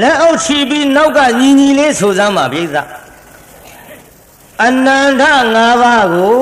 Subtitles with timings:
[0.00, 2.76] လက်အောက်ချီပြီးနောက်ကညီညီလေးဆိုစမ်းပါပြိဿ
[4.64, 6.38] အနန္တ၅ပါးကို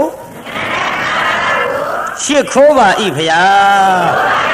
[2.22, 4.49] ရှစ်ခိုးပါဤဖျား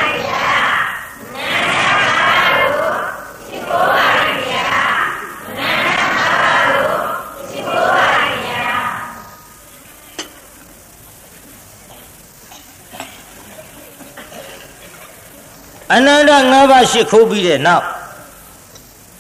[15.95, 17.85] အနန္တ၅ပါးရှိခိုးပြီးတဲ့နောက်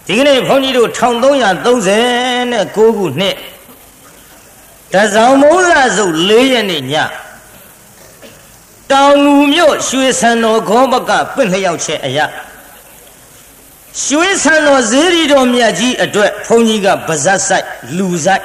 [0.07, 3.37] ဒီကနေ့ဘုန်းကြီးတို့1339ခုနှစ်
[4.93, 6.95] တဇောင်မိုးလစုပ်၄ရက်နေ့ည
[8.93, 12.27] တောင်ငူမြို့ရွှေဆန်တော်ခေါဘကပင့်လျောက်ချက်အရာ
[14.05, 18.45] ရွှေဆန်တော်ဇေရီတော်မြတ်ကြီးအတွက်ဘုန်းကြီးကဗဇတ်ဆိုင်လူဆိုင်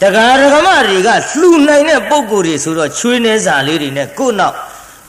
[0.00, 4.56] တရားဓမ္မတွေကလှူနိုင်တဲ့ပုံကိုယ်တွေဆိုတော့ချွေးနေစာလေးတွေနဲ့ကို့နောက်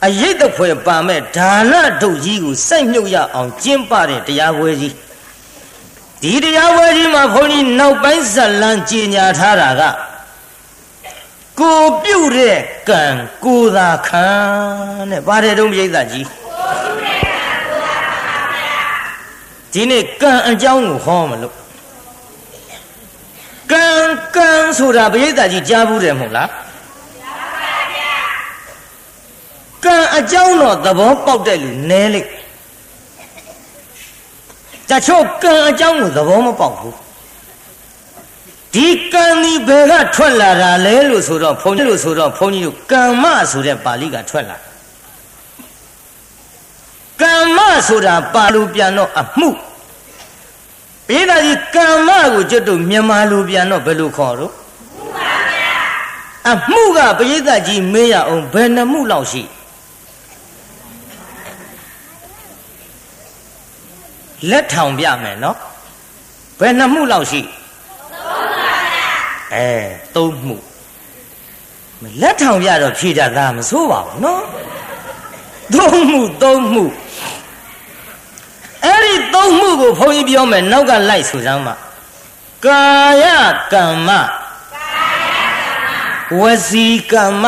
[0.06, 1.72] အရိတ်တဖွယ်ပါမဲ့ဒါန
[2.02, 4.94] ဒုတ်ကြီးကိုစိုက်မြုပ်ရအောင်ကျင့်ပတဲ့တရားပွဲကြီး
[6.22, 9.82] ဒီတရားပွဲကြီးမှာဘုန်းကြီးနောက်ပိုင်းဇလံကြီးညာထားတာက
[11.60, 13.02] ကိုပြုတ်တဲ့ကံ
[13.44, 14.26] ကိုသာခံ
[15.10, 16.26] တဲ့ပါတယ်တုံးပြိဿကြီး
[19.72, 21.54] ဒီနေ့ကံအကြောင်းကိုဟောမလို့
[23.72, 23.86] ကံ
[24.36, 26.48] ကံဆိုတာပြိဿကြီးကြားဘူးတယ်မဟုတ်လား
[29.84, 32.28] ကံအကြောင်းတော့သဘောပေါက်တဲ့လူနဲလိမ့်
[34.90, 36.96] တချို့ကံအကြောင်းကိုသဘောမပေါက်ဘူး
[38.74, 44.56] ဒီကံဒီဘယ်ကထွက်လာတာလဲလို့ဆိုတော့ဘုန်းကြီးလို့ဆိုတော့ဘုန်းကြီးတို့ကမ္မဆိုတဲ့ပါဠိကထွက်လာ
[47.20, 47.58] ကမ္မ
[47.88, 49.48] ဆိုတာပါဠိပြန်တော့အမှု
[51.08, 54.52] ပိဒါကြီးကမ္မကိုကျွတ်တို့မြန်မာလူပြန်တော့ဘယ်လိုခေါ်တော့
[56.52, 59.59] အမှုကပရိသတ်ကြီးမေးရအောင်ဘယ်နှမှုလောက်ရှိလ
[64.56, 65.56] က်ထောင်ပြမယ်နော်
[66.60, 67.40] ဘယ်နှမှုလောက်ရှိ
[69.54, 69.68] အဲ
[70.14, 70.56] သုံးမှု
[72.20, 74.42] လက်ထောင်ပြတော့ဖြေတတ်တာမဆိုးပါဘူးနော်
[75.74, 76.84] သုံးမှုသုံးမှု
[78.84, 81.74] အဲ့ဒီသုံးမှုကိုဘုန်းကြီးပြောမယ်နောက်ကလိုက်ဆိုစမ်းပါ
[82.66, 82.84] ကာ
[83.22, 83.24] ယ
[83.72, 84.08] ကမ္မ
[86.40, 87.44] ဝစီကမ္မ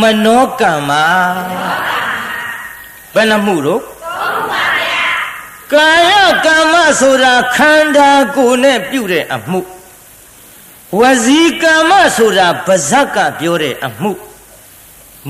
[0.00, 0.90] မနောကမ္မ
[3.14, 3.82] ဘယ်နှမှုတော့
[5.72, 6.12] ကာယ
[6.46, 9.60] ကမ္မဆိုတာခန္ဓာကိုယ်နဲ့ပြုတဲ့အမှု
[11.00, 14.12] ဝစီကမ္မဆိုတာပါဇက်ကပြောတဲ့အမှု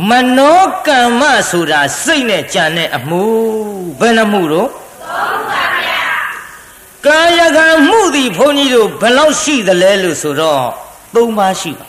[0.08, 3.22] မနောကမ္မဆိုတာစိတ်နဲ့ကြံတဲ့အမှု
[4.00, 6.00] ဘယ်နှမှုတော့သုံးပါဗျာ
[7.06, 10.64] ကာယကံမှုသည်ဘုန်းကြီးတို့ဘယ်လောက်ရှိသလဲလို့ဆိုတော့
[11.14, 11.86] သုံးပါရှိပါ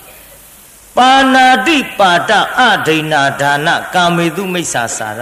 [0.97, 5.21] ပါဏာတိပါတအဒိဏဒါနကာမေတုမိစ္ဆာစာရ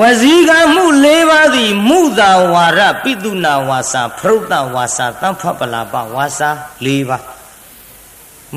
[0.00, 6.50] ဝစီကမှု၄ပါးသည်မုသာဝါရပိတုနာဝါစာဖရုတ်တဝါစာတံဖပလာပဝါစာ
[6.84, 7.24] ၄ပါး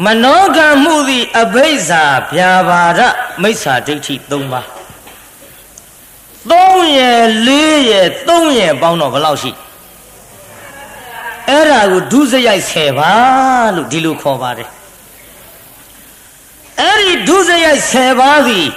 [0.04, 2.04] မနောကမှုသည်အဘိဇ္ဇာ
[2.36, 3.00] ဗျာပါဒ
[3.42, 4.66] မိစ္ဆာဒိဋ္ဌိ၃ပါး
[6.50, 7.50] ၃ရယ်၄
[7.90, 9.52] ရယ်၃ရယ်ပေါင်းတော့ဘယ်လောက်ရှိ
[11.50, 13.14] အဲ့ဒါကိုဒုစရိုက်10ပါ
[13.76, 14.70] လို့ဒီလိုခေါ်ပါတယ်
[16.80, 18.68] အဲ့ဒီဒုစရိုက်10ပါးသည်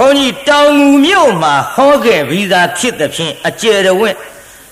[0.00, 4.16] ဘုန်းကြီးတောင်ငူမြို့မှာဟောခဲ့ပြီးသားဖြစ်တဲ့ဖြင့်အကျယ်တဝင့်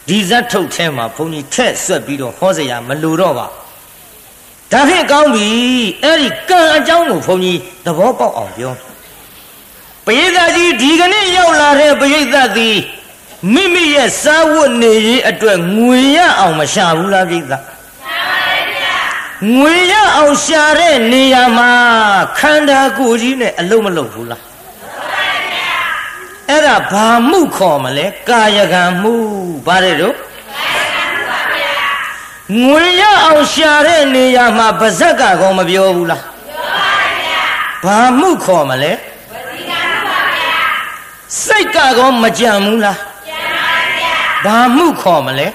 [0.09, 3.47] ဒီဇတ်ထုတ်ထဲမှာဘုန်းကြီးထက်ဆွက်ပြီးတော့ဟောစရာမလိုတော့ပါ
[4.73, 5.49] ဒါဖြင့်ကောင်းပြီ
[6.03, 8.73] အဲ့ဒီကံအကြောင်းကိုဘုန်းကြီးသဘောပေါက်အောင်ပြော
[10.07, 12.77] ပရိသတ်ကြီးဒီကနေ့ရောက်လာတဲ့ပရိသတ်သည်
[13.55, 17.63] မိမိရဲ့စားဝတ်နေရေးအတွက်ငွေရအောင်မရှာဘူးလားပရိသတ်
[19.57, 21.71] ငွေရအောင်ရှာတဲ့နေရာမှာ
[22.39, 24.48] ခန္ဓာကိုယ်ကြီးနဲ့အလုံးမလုံးဘူးလားအဲ့
[26.69, 29.15] ဒါဘာမှုခေါ်မလဲကာယကံမှု
[29.67, 30.15] ဗါတဲ့တို့
[32.63, 37.43] ငွေရအောင်ရှာတဲ့နေရာမှာပါဇက်ကကောမပြောဘူးလားပြောပါဗျာ
[37.85, 40.61] ဘာမှုခေါ်မလဲဝစီကံပါဗျာ
[41.45, 42.99] စိတ်ကကောမကြံဘူးလား
[43.29, 44.13] ကြံပါဗျာ
[44.45, 45.49] ဘာမှုခေါ်မလဲ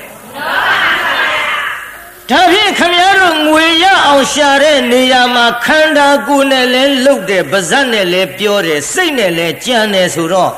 [2.29, 10.51] ဒါဖြင့်ခမည်းတော်ငွေရအောင်ရှာတဲ့နေရာမှာခန္ဓာကိုယ်နဲ့လည်းလှုပ်တယ်ပါဇက်နဲ့လည်းပြောတယ်စိတ်နဲ့လည်းကြံတယ်ဆိုတော့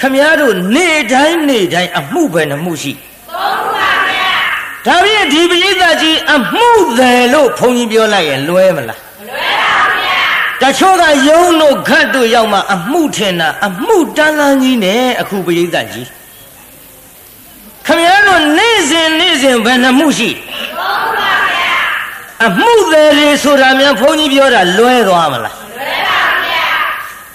[0.00, 4.32] ခမည်းတော်နေတိုင်းနေတိုင်းအမှုပဲနှမှုရှိသုံးပါဗျာ
[4.86, 6.68] ဒါဖြင့်ဒီပရိသတ်ကြီးအမှု
[6.98, 10.18] တယ်လို့ဘုန်းကြီးပြောလိုက်ရင်လွဲမလားမလွဲပါဗျာ
[10.62, 16.08] တချို့ကယုံတို့ခတ်တို့ရောက်မှအမှုထင်တာအမှုတန်းလန်းကြီးနဲ့အခုပရိသတ်ကြီး
[17.86, 20.30] ခမည်းတော်နေ့စဉ်နေ့စဉ်ဘယ်နှမှုရှိ
[20.78, 21.76] သုံးပါဗျာ
[22.46, 26.64] အမှုတယ်တွေဆိုတာများဘုန်းကြီးပြောတာလွဲသွားမလားလွဲပါဗျာ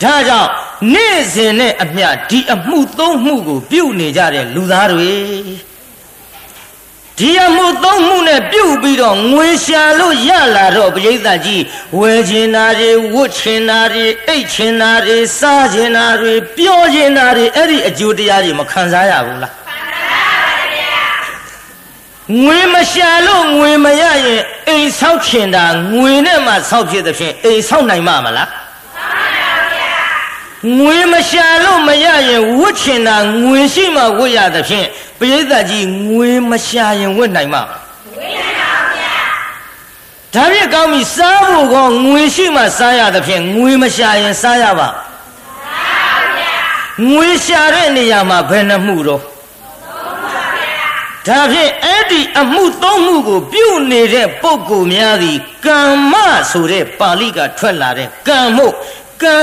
[0.04, 0.52] ဒါကြောင့်
[0.94, 5.12] နေ့စဉ်နဲ့အမျှဒီအမှုသုံးမှုကိုပြုနေကြတဲ့လူသားတွေ
[7.20, 11.64] ဒီအမှုသုံးမှုနဲ့ပြုတ်ပြီးတော့ငွေရှာလို့ရလာတော့ပရိသတ်ကြီး
[12.00, 19.54] ဝယ်ချင်တာတွေဝတ်ချင်တာတွေအိတ်ချင်တာတွေစားချင်တာတွေပြောချင်တာတွေအဲ့ဒီအကျိုးတရားတွေမခံစားရဘူးလား
[22.44, 28.48] ငွေမရှာလို့ငွေမရရင်အိမ်ဆောက်ချင်တာငွေနဲ့မှဆောက်ဖြစ်တဲ့ဖြင့်အိမ်ဆောက်နိုင်မှာမလား
[30.76, 34.88] ငွေမရှာလို့မရရင်ဝတ်ချင်တာငွေရှိမှဝတ်ရတဲ့ဖြင့်
[35.20, 37.62] ပရိသတ်ကြီးငွေမရှာရင်ဝတ်နိုင်မှာ
[38.18, 39.14] ဝတ်နိုင်ပါဗျာ
[40.34, 44.88] ဒါပြည့်ကောင်းပြီစားဖို့ကောငွေရှိမှစားရတဲ့ဖြင့်ငွေမရှာရင်စားရပါ
[47.10, 49.24] ငွေရှာတဲ့နေရာမှာဘယ်နှမှုတော့
[51.28, 56.14] ဒါဖြင့်အဲ့ဒီအမှုသုံးမှုကိုပြုနေတဲ့ပုဂ္ဂိုလ်များသည်ကမ္မ
[56.52, 58.74] ဆိုတဲ့ပါဠိကထွက်လာတဲ့ကံမို့
[59.24, 59.40] ကံ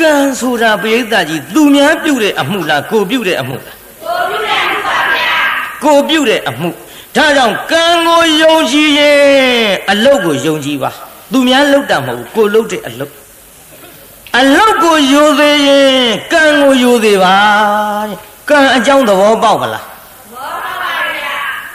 [0.00, 5.36] ကံဆိုတာပရိသတ်ကြီးသူများပြုတဲ့အမှုလားကိုပြုတဲ့အမှုလားကိုပြုတဲ့အမှုပါဗျာ
[5.84, 6.68] ကိုပြုတဲ့အမှု
[7.16, 10.90] ဒါကြောင့်ကံကိုယုံကြည်ရင်အလုတ်ကိုယုံကြည်ပါ
[11.32, 13.12] သူများလုတ်တာမဟုတ်ကိုလုတ်တဲ့အလုတ်
[14.38, 17.36] အလုတ်ကိုယိုသေးရင်ကံကိုယိုသေးပါ
[18.08, 19.84] တဲ့ကံအကြောင်းသဘောပေါက်ပါလား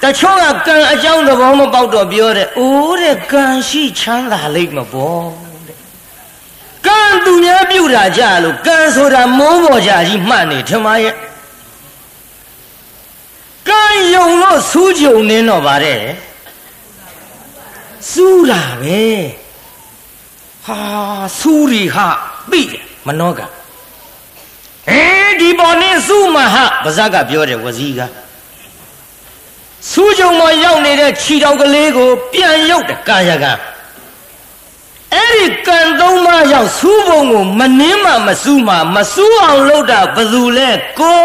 [0.03, 5.42] တချို့ကကံအကြောင်းသဘောမပေါက်တော့ပြောတယ်။အိုးတဲ့ကံရှိချမ်းသာလိမ့်မပေါ့တဲ့။
[6.87, 11.15] ကံသူများပြုတာကြလို့ကံဆိုတာမိုးပေါ်ကြကြီးမှတ်နေထမရဲ့။
[13.69, 13.83] ကံ
[14.13, 16.01] ယုံလို့စူးကြုံနေတော့ပါတယ်။
[18.11, 19.01] စူးတာပဲ။
[20.65, 20.79] ဟာ
[21.39, 22.07] စူးရီဟာ
[22.51, 23.39] သိတယ်မနောက။
[24.89, 25.03] အဲ
[25.39, 28.01] ဒီပေါ်နေစူးမဟာပါဇက်ကပြောတယ်ဝစီက။
[29.91, 33.45] စူးကြုံမှာရောက်နေတဲ့ခြီတော်ကလေးကိုပြန်ရုပ်တဲ့ကာယက
[35.13, 40.69] အဲ့ဒီကံသုံးပါးရောက်စူးပုံကိုမနှင်းမှမစူးမှမစူးအောင်လုပ်တာဘယ်သူလဲ
[40.99, 41.21] ကို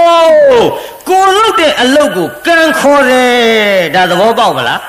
[1.08, 4.80] ကိုလုပ်တဲ့အလုပ်ကိုကံခေါ်တယ်ဒါသဘောပေါက်မလား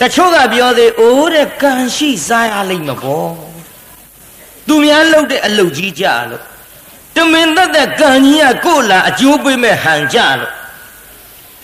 [0.00, 3.32] တချို့ကပြောသေးအိုးတဲ့ကံရှိစားရလိမ့်မပေါ့
[4.66, 6.42] သူများလုပ်တဲ့အလုပ်ကြီးကြလို့
[7.16, 10.52] တမင်သက်သက်ကံကြီးကကိုလာအကျိုးပေးမဲ့ဟန်ကြလို့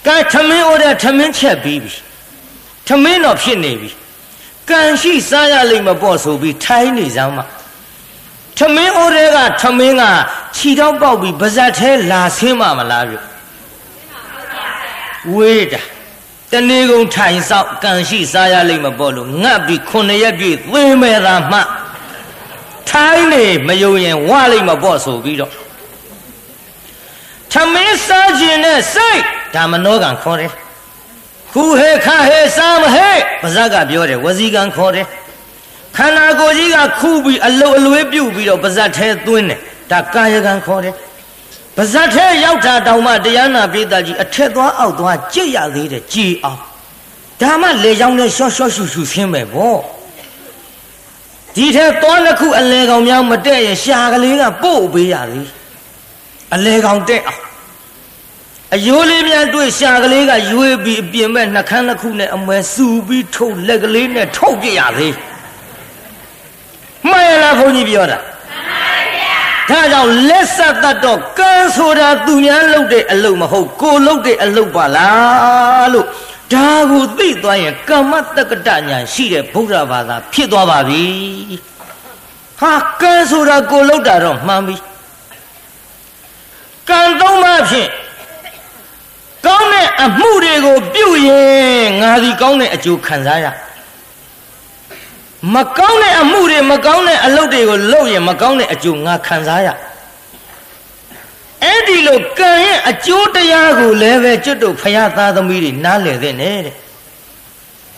[0.07, 1.95] ကဲထမင်းဩတဲ့ထမင်းချက်ပြီးပြီ
[2.89, 3.91] ထမင်းတော့ဖြစ်နေပြီ
[4.71, 7.45] ကံရှိစားရလိမ့်မပေါ့ဆိုပြီးထိုင်းနေစမ်းမှာ
[8.59, 10.03] ထမင်းဩတဲ့ကထမင်းက
[10.57, 13.19] ခြီတော့ပေါက်ပြီးပါဇက်သေးလာဆင်းမှမလားပြု
[15.35, 15.81] ဝေးတာ
[16.53, 21.61] တနေ့ကုန်ထိုင်ဆောက်ကံရှိစားရလိမ့်မပေါ့လို့ငတ်ပြီးခုနှစ်ရက်ပြည့်သေမဲ့သာမှ
[22.91, 25.53] ထိုင်းနေမယုံရင်ဝလိမ့်မပေါ့ဆိုပြီးတော့
[27.53, 29.21] ထမင်းစားခြင်းနဲ့စိတ်
[29.55, 30.53] ဒါမနောကံခေါ်တယ်
[31.57, 33.11] ခုဟဲခဟဲစားမဟဲ
[33.43, 35.07] ပါဇက်ကပြောတယ်ဝစီကံခေါ်တယ်
[35.97, 39.61] ခန္ဓာကိုယ်ကြီးကခုပြီးအလုတ်အလွေးပြုတ်ပြီးတော့ပါဇက်ထဲသွင်းတယ်
[39.91, 40.95] ဒါကာယကံခေါ်တယ်
[41.77, 46.61] ပါဇက်ထဲရောက်တာတောင်မှတရားနာပိသကြီးအထက်သွားအောက်သွားကြည့်ရသေးတယ်ကြည်အောင်
[47.41, 49.77] ဒါမှလေကြောင်းနဲ့ရှော့ရှော့ရှူရှူဆင်းမယ်ဗော
[51.55, 55.49] ဒီထဲသွားတစ်ခုအလဲကောင်များမတက်ရင်ရှာကလေးကပို့ပေးရသေး
[56.55, 57.46] အလဲကောင်တက်အောင်
[58.77, 65.15] အယိုးလေးများတွေ့ရှာကလေးကရွေးပြီးအပြင်မဲ့နှခမ်းတစ်ခုနဲ့အမွဲစူပြီးထုတ်လက်ကလေးနဲ့ထုတ်ပြရသေး
[67.11, 68.19] မှန်ရလားဘုန်းကြီးပြောတာ
[69.71, 76.07] ဒါကြောင့်လက်ဆက်တတ်တော့ကံဆိုတာသူများလုပ်တဲ့အလုပ်မဟုတ်ကိုလုပ်တဲ့အလုပ်ပါလားလို့
[76.53, 81.05] ဒါကိုသိသွားရင်ကမ္မတက္ကတညာရှိတဲ့ဗုဒ္ဓဘာသာဖြစ်သွားပါပြီ
[82.61, 84.77] ဟာကံဆိုတာကိုလုပ်တာတော့မှန်ပြီ
[86.89, 87.91] ကံသုံးပါးဖြင့်
[89.47, 93.47] ကောင်းတဲ့အမှုတွေကိုပြုရင်ငါဒီကောင်းတဲ့အကျိုးခံစားရ
[95.55, 99.69] မကောင်းတဲ့အမှုတွေမကောင်းတဲ့အလုပ်တွေကိုလုပ်ရင်မကောင်းတဲ့အကျိုးငါခံစားရ
[101.63, 106.75] အဲ့ဒီလိုကံရဲ့အကျိုးတရားကိုလည်းပဲကျွတ်တို့ဖရာသားသမီးတွေနားလည်သင့်တယ်တဲ့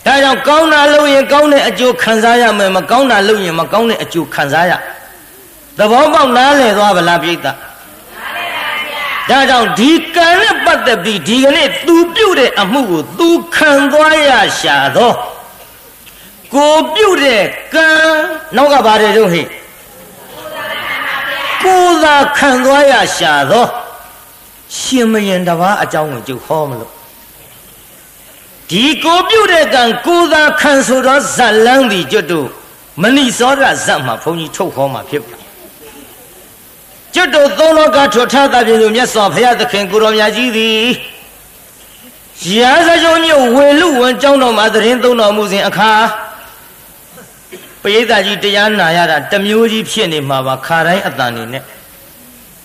[0.07, 4.73] ဒါကြောင့်ကောင်းတာလုပ်ရင်ကောင်းတဲ့အကျိုးခံစားရမယ်မကောင်းတာလုပ်ရင်မကောင်းတဲ့အကျိုးခံစားရ
[5.78, 7.52] သဘောပေါက်နားလည်သွားဗလားပြိတ္တာ
[9.30, 14.30] ဒါကြောင့်ဒီကံနဲ့ပတ်သက်ပြီးဒီကနေ့သူပြုတ်တဲ့အမှုကိုသူခံသွားရ
[14.61, 15.12] ရှာသော
[16.54, 17.44] ကိုပြုတ်တဲ့
[17.75, 17.88] ကံ
[18.56, 19.42] နောက်ကပါတယ်တို့ဟိ
[21.64, 23.64] ကိုသာခံသွားရရှာသော
[24.76, 26.92] ရှင်မယင်တပါးအကြောင်းကိုကျုပ်ဟောမလို့
[28.70, 32.49] ဒီကိုပြုတ်တဲ့ကံကိုသာခံဆိုတော့ဇက်လန်းသည်ကျွတ်တို့
[33.02, 35.38] မဏိစောရဇက်မှာဘုန်းကြီးထုတ်ဟောမှာဖြစ်ပါ
[37.19, 40.87] ကျွတ်တို့သုံးလောကထွတ်ထသပြင်သူမြတ်စွာဘုရားသခင်ကိုရောမြတ်ကြီးသည်
[42.59, 45.93] ရာဇဂုံမြို့ဝေလူဝန်ကျောင်းတော်မှာသတင်းသုံးတော်မူစဉ်အခါ
[47.83, 51.63] ပရိသတ်ကြီးတရားနာရတာတမျိုးကြီးဖြစ်နေမှာပါခါတိုင်းအတန်နေနဲ့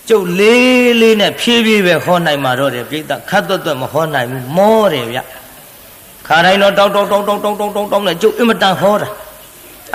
[0.10, 5.20] ကျုပ်လေးလေးနဲ့ဖြည်းဖြည်းပဲဟောနိုင်မှာတော့တယ်ပရိသတ်ခတ်သွက်သွက်မဟောနိုင်ဘူးမောတယ်ဗျ
[6.28, 9.10] ခါတိုင်းတော့တောက်တောက်တောက်တောက်တောက်တောက်တောက်နဲ့ကျုပ်အင်မတန်ဟောတာ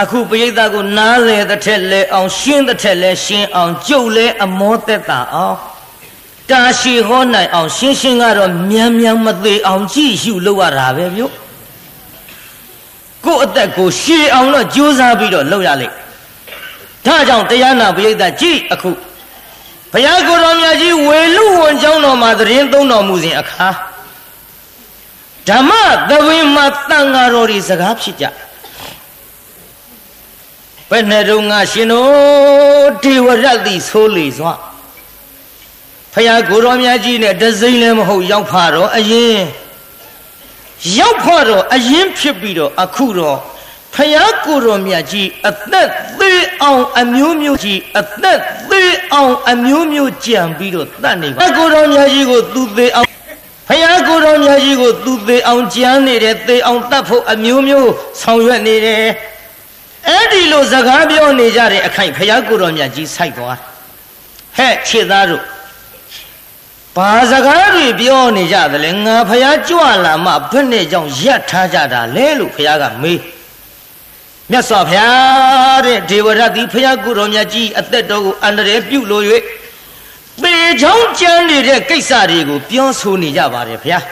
[0.02, 5.56] အခုပရိသတ်ကိုနားလေတဲ့ထက်လဲအောင်ရှင်းတဲ့ထက်လဲရှင်းအောင်ကျုပ်လဲအမောသက်တာအောင်
[6.50, 11.22] တာရှိဟောနိုင်အောင်ရှင်းရှင်းကတော့မြန်မြန်မသေးအောင်ကြည့်ရှုလို့ရတာပဲဗျ
[13.24, 15.94] ကိုယ့်အသက်ကိုရှည်အောင်တော့ကြိုးစားပြီးတော့လုပ်ရလိမ့်
[17.06, 18.90] ဒါကြောင့်တရားနာပရိသတ်ကြည့်အခု
[19.92, 23.68] ဘုရားကိုယ်တော်မြတ်ကြီးဝေလူဝန်ကျောင်းတော်မှာသတင်းသုံးတော်မူစဉ်အခါ
[25.48, 25.70] ဓမ္မ
[26.08, 28.26] သဘင်မှာတန်ဃာတော်တွေစကားဖြစ်ကြ
[30.90, 34.52] ဘယ်နဲ့တော့ငါရှင်တို့ဒေဝရတ်တိဆိုးလေစွာ
[36.14, 39.38] ဖယားကိုတော်မြတ်ကြီးနဲ့တစိမ့်လည်းမဟုတ်ရောက်ဖတော့အရင်
[40.98, 43.38] ရောက်ဖတော့အရင်ဖြစ်ပြီးတော့အခုတော့
[43.94, 45.88] ဖယားကိုတော်မြတ်ကြီးအသက်
[46.20, 48.38] သေးအောင်အမျိုးမျိုးကြီးအသက်
[48.70, 53.08] သေးအောင်အမျိုးမျိုးကြံပြီးတော့တတ်နေပါကိုတော်မြတ်ကြီးကိုသူသေးအောင်
[53.68, 57.90] ဖယားကိုတော်မြတ်ကြီးကိုသူသေးအောင်ကြံနေတယ်သေအောင်တတ်ဖို့အမျိုးမျိုး
[58.20, 59.04] ဆောင်ရွက်နေတယ်
[60.08, 63.56] အဲ့ဒီလိုစကားပြောနေကြတဲ့အခိုင်ဖယားကိုတော်မြတ်ကြီးစိုက်သွား
[64.56, 65.42] ဟဲ့ခြေသားတို့
[66.96, 73.20] ဘာစကားတွေပြောနေကြသလဲငါဖယားကြွလာမှဘယ်နဲ့ကြောင့်ရက်ထားကြတာလဲလို့ဖယားကမေး
[74.50, 79.24] မြတ်စွာဘုရားတဲ့ဒေဝရတ်ဒီဖယားကိုတော်မြတ်ကြီးအသက်တော်ကိုအန္တရာယ်ပြုလို့၍
[80.42, 84.04] ပေချောင်းကြမ်းနေတဲ့ကိစ္စတွေကိုပြောဆိုနေကြပါတယ်ဘုရား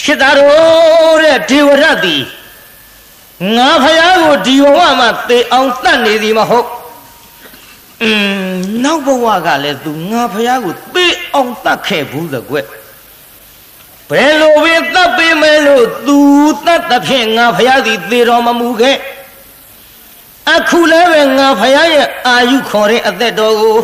[0.00, 2.16] ချစ်သားတော်တဲ့ဒေဝရတ်ဒီ
[3.55, 6.67] ငါဖယားကိုဒီဘဝမှာသေအောင်တတ်နေသည်မဟုတ်
[8.03, 8.11] อื
[8.47, 12.55] มနောက်ဘဝကလည်း तू ငါဖယားကိုသေအောင်တတ်ခဲ့ဘူးသကွ
[14.09, 16.17] ဘယ်လိုပဲတတ်ပေမဲ့လို့ तू
[16.65, 18.97] တတ်တဲ့ဖြင့်ငါဖယားသည်သေတော်မမူခဲ့
[20.55, 23.77] အခုလည်းပဲငါဖယားရဲ့အာယုခေါ်တဲ့အသက်တော်ကို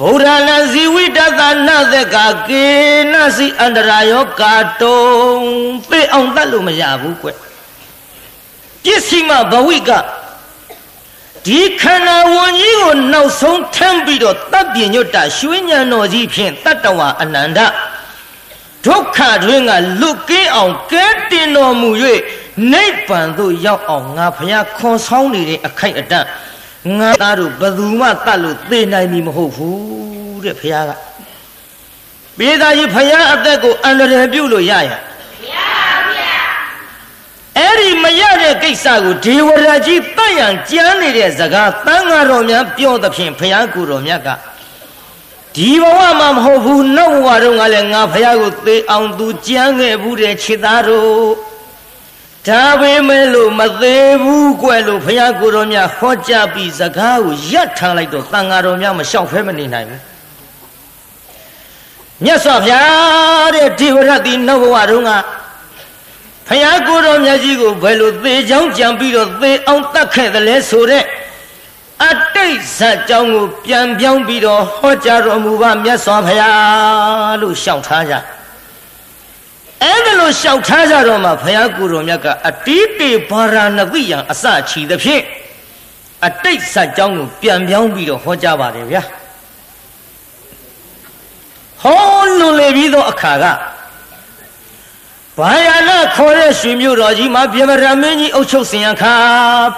[0.00, 2.16] ဗုဒ္ဓနာဇီဝိတသနာသက်က
[2.48, 2.66] ကေ
[3.12, 5.02] နစီအန္တရာယောကာတုံ
[5.90, 7.28] သေအောင်တတ်လို့မရဘူးကွ
[8.83, 9.91] ပစ္စည်းမဘဝိက
[11.45, 17.59] ဒီခန္ဓာဝန်ကြီးကိုနောက်ဆုံးထမ်းပြီးတော့တပ်ပြညွတ်တာရွှေညံတော်ကြီးဖြင့်တတ္တဝအနန္တ
[18.85, 21.89] ဒုက္ခတွင်ကလွတ်ကင်းအောင်ကဲတင်တော်မူ၍
[22.73, 26.27] နိဗ္ဗာန်သို့ရောက်အောင်ငါဖျားခွန်ဆောင်နေတဲ့အခိုက်အတန့်
[26.99, 30.91] ငါသားတို့ဘယ်သူမှတတ်လို့သိနိုင်ပြီမဟုတ်ဘူးတဲ့ဖျားက
[32.37, 34.91] ပြေးသားကြီးဖျားအသက်ကိုအန္တရာယ်ပြုလို့ရရ
[37.77, 44.29] အဲ့ဒီမရတဲ့ကိစ္စကိုဒေဝရာကြီးတတ်ရန်ကြမ်းနေတဲ့စကားတန်ဃာတော်များပြောသဖြင့်ဘုရားကိုယ်တော်မြတ်က
[45.55, 51.31] ဒီဘဝမှာမဟုတ်ဘူးနောက်ဘဝတုန်းကလည်းငါဘုရားကိုသေအောင်သူကြမ်းခဲ့ဘူးတဲ့ခြေသားတို့
[52.47, 60.01] ဒါပေမဲ့လို့မသေးဘူးကွယ်လို့ဘုရားကိုယ်တော်မြတ်ဟောကြားပြီးစကားကိုရပ်ထားလိုက်တော့တန်ဃာတော်များမလျှောက်ဖဲမနေနိုင်ဘူး
[62.23, 65.11] မြတ်စွာဘုရားတဲ့ဒီဝရတိနောက်ဘဝတုန်းက
[66.47, 71.03] ဖယားကိုတော်မြတ်ကြီးကိုဘယ်လိုသေချောင်းကြံပြီးတော့သေအောင်တတ်ခဲ့တယ်လဲဆိုတဲ့
[72.05, 78.13] အတိတ်ဇတ်ကြောင်းကိုပြန်ပြောင်းပြီးတော့ဟောကြားတော်မူပါမြတ်စွာဘုရားလို့ရှောက်ထားကြ
[79.83, 85.23] အဲ့ဒါလို့ရှောက်ထားကြတော့မှဘုရားကိုတော်မြတ်ကအတိတေဘာရာဏတိယံအစချီသဖြင့်
[86.27, 89.01] အတိတ်ဇတ်ကြောင်းကိုပြန်ပြောင်းပြီးတော့ဟောကြားပါတယ်ဗျာ
[91.81, 93.45] ဟောလွန်လေပြီးသောအခါက
[95.37, 99.13] ဘာယာလခေါ်တဲ့ရွှေမြို့တော်ကြီးမှာပြမရမင်းကြီးအုပ်ချုပ်စင်ရခါ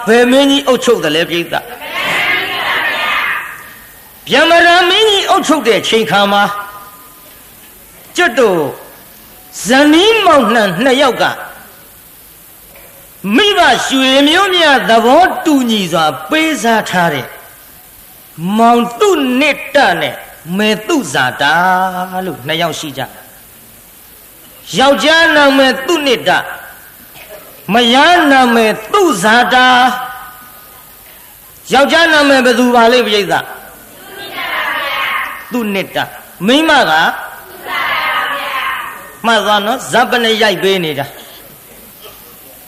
[0.07, 1.43] ဘယ်မင်းကြီးအုပ်ချုပ်တယ်လဲပြိဿ
[4.27, 6.43] ပြမရမင်းကြီးအုပ်ချုပ်တဲ့ချိန်ခါမှာ
[8.15, 8.61] ကျွတ်တို့
[9.65, 11.23] ဇနီးမောင်နှံနှစ်ယောက်က
[13.35, 17.25] မိဘရွှေမျိုးမြသဘောတူညီစွာ ပေးစားထားတဲ့
[18.57, 20.15] မောင်တုနိတ္တနဲ့
[20.57, 21.53] မေတုဇာတာ
[22.25, 23.28] လို့နှစ်ယောက်ရှိကြတယ်
[24.77, 26.29] ယောက်ျားနာမည်သူနိတ
[27.73, 29.67] မယားနာမည်သူဇာတာ
[31.73, 33.33] ယောက်ျားနာမည်ဘယ်သူပါလိမ့်ပြိဿ
[35.51, 35.97] သူနိတ
[36.47, 36.91] မိန်းမက
[39.25, 41.05] မှတ်သွားနော်ဇပ်ပနဲ့ရိုက်ပေးနေတာ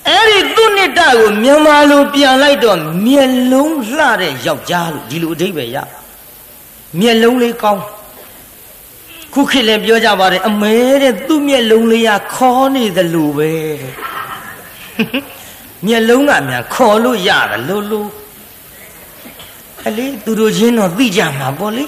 [0.08, 5.78] အဲ့ဒီသူနိတကိုမြန်မာလိုပြန်လိုက်တော့မျက်လုံးလှတဲ့ယောက်ျားလို့ဒီလိုအဓိပ္ပာယ်ရ
[7.00, 7.82] မျက်လုံးလေးကောင်း
[9.34, 13.54] ခုခေတ်လည်းပြောကြပါတယ်အမဲတဲ့သူ့မျက်လုံးလေးကခေါ်နေသလိုပဲ
[15.86, 18.10] မျက်လုံးကများခေါ်လို့ရတယ်လို့လို့
[19.88, 21.86] အလေးသူတို့ချင်းတော့သိကြမှာပေါ့လေ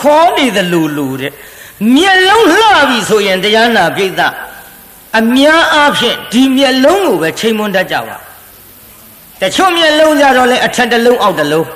[0.00, 1.32] ခေါ်နေသလိုလိုတဲ့
[1.94, 4.10] မျက်လုံးလှပြီဆိုရင်တရားနာပြိဿ
[5.18, 8.16] အများအားဖြင့်ဒီမျက်လုံးကိုပဲချိန်မွန်းတတ်ကြပါ
[9.40, 11.68] တချို့မျက်လုံးကြတော့လေအထက်တစ်လုံးအောက်တစ်လုံး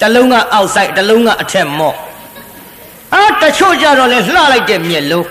[0.00, 1.96] တလုံးကအောက်ဆိုင်တလုံးကအထက်မော့
[3.14, 5.26] အာတချို့ကြတော့လဲလှလိုက်တဲ့မျက်လုံး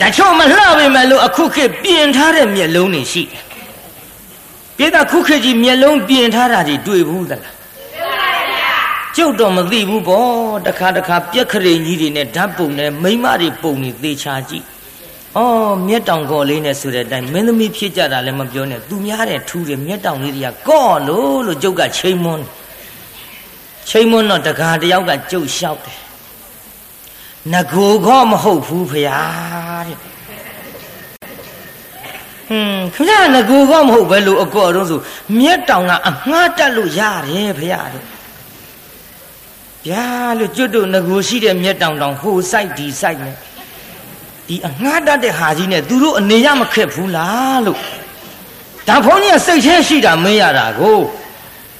[0.00, 3.42] တချို့မလှပေမဲ့လို့အခုခေတ်ပြင်ထားတဲ့မျက်လုံးတွေရှိတယ်
[4.76, 7.54] ပြည်သားခုခေတ်ကြီးမျက်လုံးပြင်ထားတာကြီးတွေ့ဘူးသလား
[9.16, 14.64] ကျုပ်တော့မသိဘူးပေါ့တခါတခါပြက်ခရိန်ကြီးတွေနဲ့ဓာတ်ပုံနဲ့မိမတွေပုံနေသေချာကြည့်။
[15.36, 22.44] အော်မျက်တောင်ကော်လေးနဲ့ဆိုတဲ့အတိုင်းမင်းသမီးဖြစ်ကြတာလည်းမပြောနဲ့သူများတဲ့ထူးတယ်မျက်တောင်လေးတွေကကော့လို့လို့ကျုပ်ကချိန်မွန်း
[23.88, 25.98] ချိန်မွန်းတော့တကားတယောက်ကကျုပ်လျှောက်တယ်။
[27.52, 29.20] ငကိုကောမဟုတ်ဘူးဖရာ
[29.86, 29.96] တဲ့။
[32.48, 35.00] ဟွန်းခမရငကိုကောမဟုတ်ဘဲလို့အကော့တော့ဆို
[35.38, 38.04] မျက်တောင်ကအငှားတက်လို့ရတယ်ဖရာတဲ့။
[39.88, 40.06] ဗျာ
[40.38, 43.36] လို့ကျွတ်တို့ငကိုရှိတဲ့မျက်တောင်တောင်ဟိုဆိုင်ဒီဆိုင်နဲ့
[44.48, 47.78] ဒီအငှားတတ်တဲ့ဟာကြီးနဲ့သူတို့အနေရမခက်ဘူးလားလို့
[48.88, 50.98] ဒါဖုန်းကြီးကစိတ်แท้ရှိတာမင်းရတာကို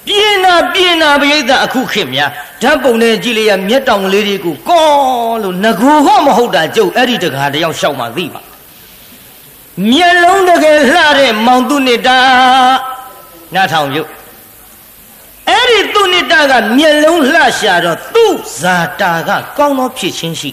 [0.06, 2.30] ပြင်းနာပြင်းနာပရိသတ်အခုခေတ်များ
[2.64, 4.86] ဓာတ်ပုံနဲ့ကြည့်လိုက်ရမျက်တောင်လေးတွေကိုကော
[5.42, 8.40] လို့ငကိုဟောမဟုတ်တာကျုပ်အဲ့ဒီတကားတယောက်ရှောက်မှသိပါ
[9.90, 12.18] မျက်လုံးတကယ်လှတဲ့မောင်သူနှစ်တာ
[13.54, 14.08] နားထောင်ပြုတ်
[15.50, 20.50] အဲ့ဒီသူနိတကမျက်လုံးလှရှာတော့သူ့ဇာတာကကောင်းသောဖြစ်ချင်းရှိ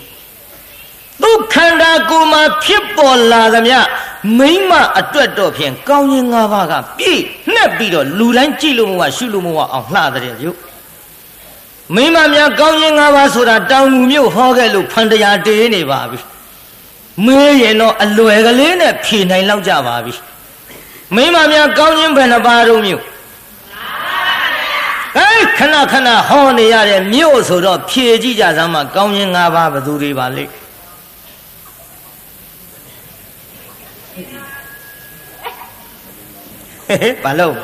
[1.22, 3.78] သူခန္ဓာကိုယ်မှာဖြစ်ပေါ်လာသမျှ
[4.38, 7.22] မိမအတွက်တော့ဖြင့်ကောင်းခြင်း၅ပါးကပြည့်
[7.54, 10.60] နှက်ပြီးတော့လူတိုင်းကြည့်လို့မဝရှုလို့မဝအောင်လှတဲ့ရုပ်
[11.96, 16.20] မိမများကောင်းခြင်း၅ပါးဆိုတာတောင်ငူမြို့ဟောခဲ့လို့ဖန်တရားတေးနေပါပြီ
[17.26, 20.14] မေးရင်တော့အလွယ်ကလေးနဲ့ဖြေနိုင်လောက်ကြပါပြီ
[21.16, 23.04] မိမများကောင်းခြင်းဘယ်နှပါတော့မြို့
[25.16, 30.52] ဟဲ့ခဏခဏဟောနေရတဲ့မြို့ဆိုတော့ဖြေကြည့်ကြစမ်းမကောင်းရင်၅ပါးဘသူတွေပါလိမ့်
[36.88, 37.56] ဟဲ့ဘာလို့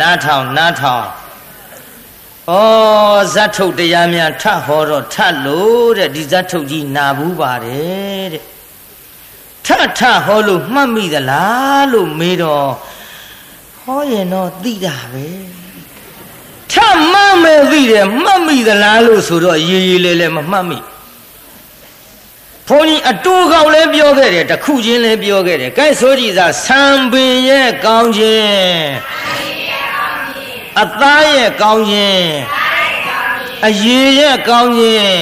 [0.00, 1.04] နားထောင်နားထောင်
[2.50, 2.56] ဩ
[3.34, 8.42] ဇတ်ထုတ်တရားများထဟောတော့ထလို့တဲ့ဒီဇတ်ထုတ်ကြီးနာဘူးပါတယ်တဲ့
[9.66, 12.70] ထထဟောလို့မှတ်မိသလားလို့မေးတော့
[13.80, 15.26] ဟောရင်တော့သိတာပဲ
[16.72, 16.74] ထ
[17.10, 20.78] မှတ်မဲ့သိတယ်မှတ်မိသလားလို့ဆိုတော့ရေးရေးလဲလဲမမှတ်မိ
[22.68, 26.82] ဘုန်းကြီးအတူကောင်လည်းပြောခဲ့တယ်တခုချင်းလည်းပြောခဲ့တယ်ကဲဆိုကြည်သာဆံ
[27.12, 29.49] ပင်ရဲ့ကောင်းခြင်း
[30.78, 32.30] အသားရဲ့ကောင်းခြင်း
[33.66, 35.20] အရေရဲ့ကောင်းခြင်း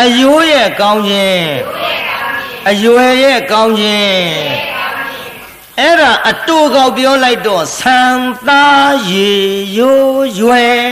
[0.00, 1.46] အယိုးရဲ့ကောင်းခြင်း
[2.68, 4.22] အရွယ်ရဲ့ကောင်းခြင်း
[5.80, 8.00] အဲ့ဒါအတူကောက်ပြောလိုက်တော့ဆံ
[8.48, 9.30] သားရေ
[9.78, 10.82] ရိုးရွယ်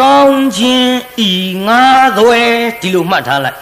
[0.00, 0.94] ကောင်းခြင်း
[1.30, 1.32] ဤ
[1.66, 2.40] ငါးသွဲ
[2.80, 3.58] ဒီလိုမှတ်ထားလိုက်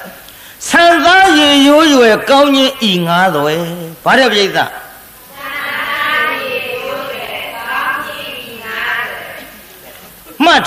[0.68, 3.54] ဆံသားရေရိုးရွယ်ကောင်းခြင်းဤငါးသွဲ
[4.04, 4.48] ဘာတဲ့ပြိဿ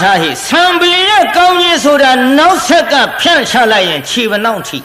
[0.01, 4.79] ထားဟိဆံပင်ရဲ့ကောင်းခြင်းဆိုတာနောက်ဆက်ကဖြန့်ချလိုက်ရင်ခြေပနောက်ထိ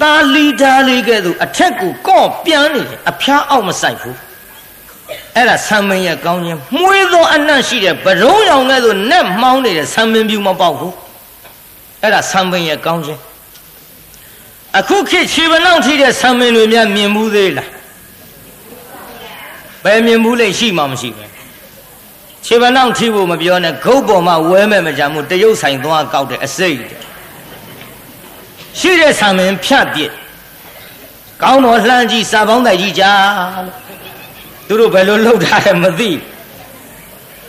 [0.00, 4.18] သားလီဓာလေးကဲ့သို့အထက်ကိုကော့ပြန်နေတယ်အဖျားအောက်မဆိုင်ဘူး
[5.34, 10.94] အဲ့ဒါဆံမင်းရဲ့ကောင်းခြင်းမွေးသောအနတ်ရှိတဲ့ဗရုံးရောင်ကဲ့သို့နက်မှောင်းနေတဲ့ဆံမင်းပြူမပေါက်ဘူး
[12.02, 13.20] အဲ့ဒါဆံမင်းရဲ့ကောင်းခြင်း
[14.78, 17.70] အခုခေတ်ခြေပနောက်ထိတဲ့ဆံမင်းတွေများမြင်မှုသေးလား
[19.84, 21.27] ဘယ်မြင်မှုလဲရှိမှမရှိပဲ
[22.50, 26.80] ခြေပနောက်ထိဖို့မပြောနဲ့ဂုတ်ပေါ်မှာဝဲမဲ့မကြမှုတရုတ်ဆိုင်သွားကောက်တဲ့အစိတ်
[28.78, 30.12] ရှိတဲ့ဆံမင်းဖြတ်ပြစ်
[31.42, 33.12] ကောင်းတော်လှမ်းကြည့်စာပေါင်းတိုက်ကြီးကြာ
[34.66, 36.10] သူတို့ဘယ်လိုလှုပ်ထားလဲမသိ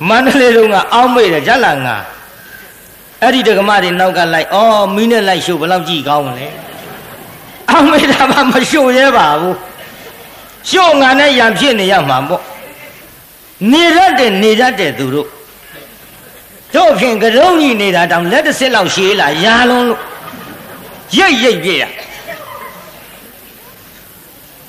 [0.08, 1.96] မန္တလေးတုန်းကအောင်းမေ့တယ်ဂျက်လာငါ
[3.22, 6.48] အဲ့ဒီဒကမတွေနောက်ကလိုက်အော်မီးနဲ့လိုက်ရှို့ဘယ်လောက်ကြည့်ကောင်းမလဲ
[7.70, 9.58] အောင်းမေ့တာမှမရှို့ရဲပါဘူး
[10.70, 12.44] ရှို့ငါနဲ့ရံဖြစ်နေရမှာပေါ့
[13.72, 15.28] နေရတဲ့နေရတဲ့သူတို့
[16.76, 20.02] တို့ဖြင့်ကရုံးကြီးနေတာတောင်လက်တစ်စစ်လောက်ရှည်လာရာလုံးလို့
[21.18, 21.84] ရိတ်ရိတ်ပြည့်ရ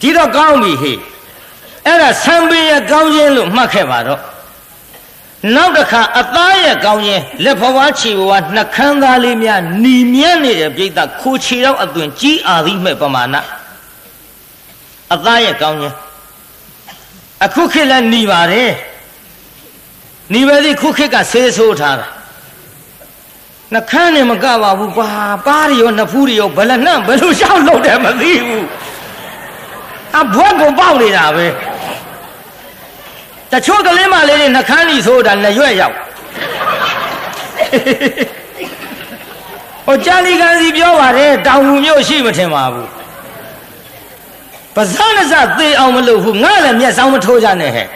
[0.01, 0.99] ဒီတော့ကောင်းပြီဟေ့
[1.87, 4.21] အဲ့ဒါဆံပင်ရဲ့ကောင်းခြင်းလို့မှတ်ခဲ့ပါတော့
[5.55, 13.37] နောက်တစ်ခါအသားရဲ့ကောင်းခြင်းလက်ဖွားခြေဘဝနှကန်းသားလေးများหนีမြန်းနေတဲ့ပြိတ္တခိုခြေတော့အသွင်ကြီးအာသီးမဲ့ပမာဏ
[15.15, 15.97] အသားရဲ့ကောင်းခြင်း
[17.46, 18.72] အခုခေတ်လည်းหนีပါတယ်
[20.32, 22.08] หนีပဲဒီခုခေတ်ကဆေးဆိုးထားတာ
[23.74, 25.10] နှခမ်းနဲ့မကပါဘူးကွာ
[25.48, 28.66] ပါးရောနှဖူးရောဘယ်လက်နှံဘယ်လိုရှောက်လုပ်တယ်မသိဘူး
[30.20, 31.48] အဘွက်ကိုပေါက်နေတာပဲ
[33.52, 35.96] တချို့ကလေးမလေးတွေနှခမ်းကြီးဆိုတာလက်ရွက်ရောက်
[39.86, 42.88] ဟိုကြာလီကန်စီပြောပါတယ်တောင်လူမျိုးရှိမထင်ပါဘူး
[44.77, 47.87] ပဇာနစသေအောင်မလုပ်ဘူးငါလည်းမျက်စောင်းမထိုးကြနဲ့ဟဲ့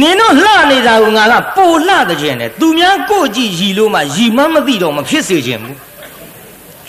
[0.00, 5.76] နင်တို့လှနေတာကငါကပိုလှတဲ့ခြင်းနဲ့သူများကိုကြည့်ရီလို့မှရီမမသိတော့မဖြစ်စေခြင်းဘူး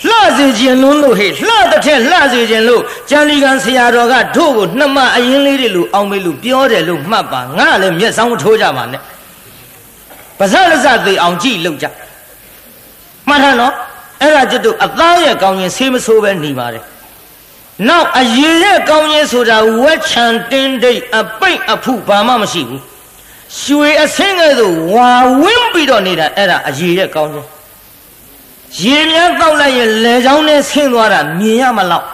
[0.08, 9.00] လှစေခြင်းလုံးလို့ဟဲ့လှတဲ့ထက်လှစေခြင်းလို့ကျန်လီကန်ဆရာတော်ကတို့ကိုနှမအရင်လေးတွေလို့အောင်မေးလို့ပြောတယ်လို့မှတ်ပါငါလည်းမျက်စောင်းထိုးကြပါနဲ့
[10.38, 11.86] ပါဇက်လက်စသေးအောင်ကြည့်လို့ကြ
[13.28, 13.72] မှတ်ထားနော်
[14.22, 16.84] အဲ့ဒါကျွတ်တို့အသားရဲ့ကောင်းရင်ဆေးမဆိုးပဲနေပါတယ်
[17.88, 22.82] နောက်အရေရဲ့ကောင်းရင်ဆိုတာဝက်ချန်တင်းဒိတ်အပိတ်အဖုဘာမှမရှိဘူး
[23.62, 25.10] ရွှေအဆင်းကဲ့သို့ဝါ
[25.40, 27.46] ဝင်းပြီးတော့နေတာအဲ့ဒါအရေရဲ့ကောင်းရင်
[28.80, 32.06] ရေများတောက်လိုက်ရင်လေချောင်းနဲ့ဆင်းသွားတာမြင်ရမလောက်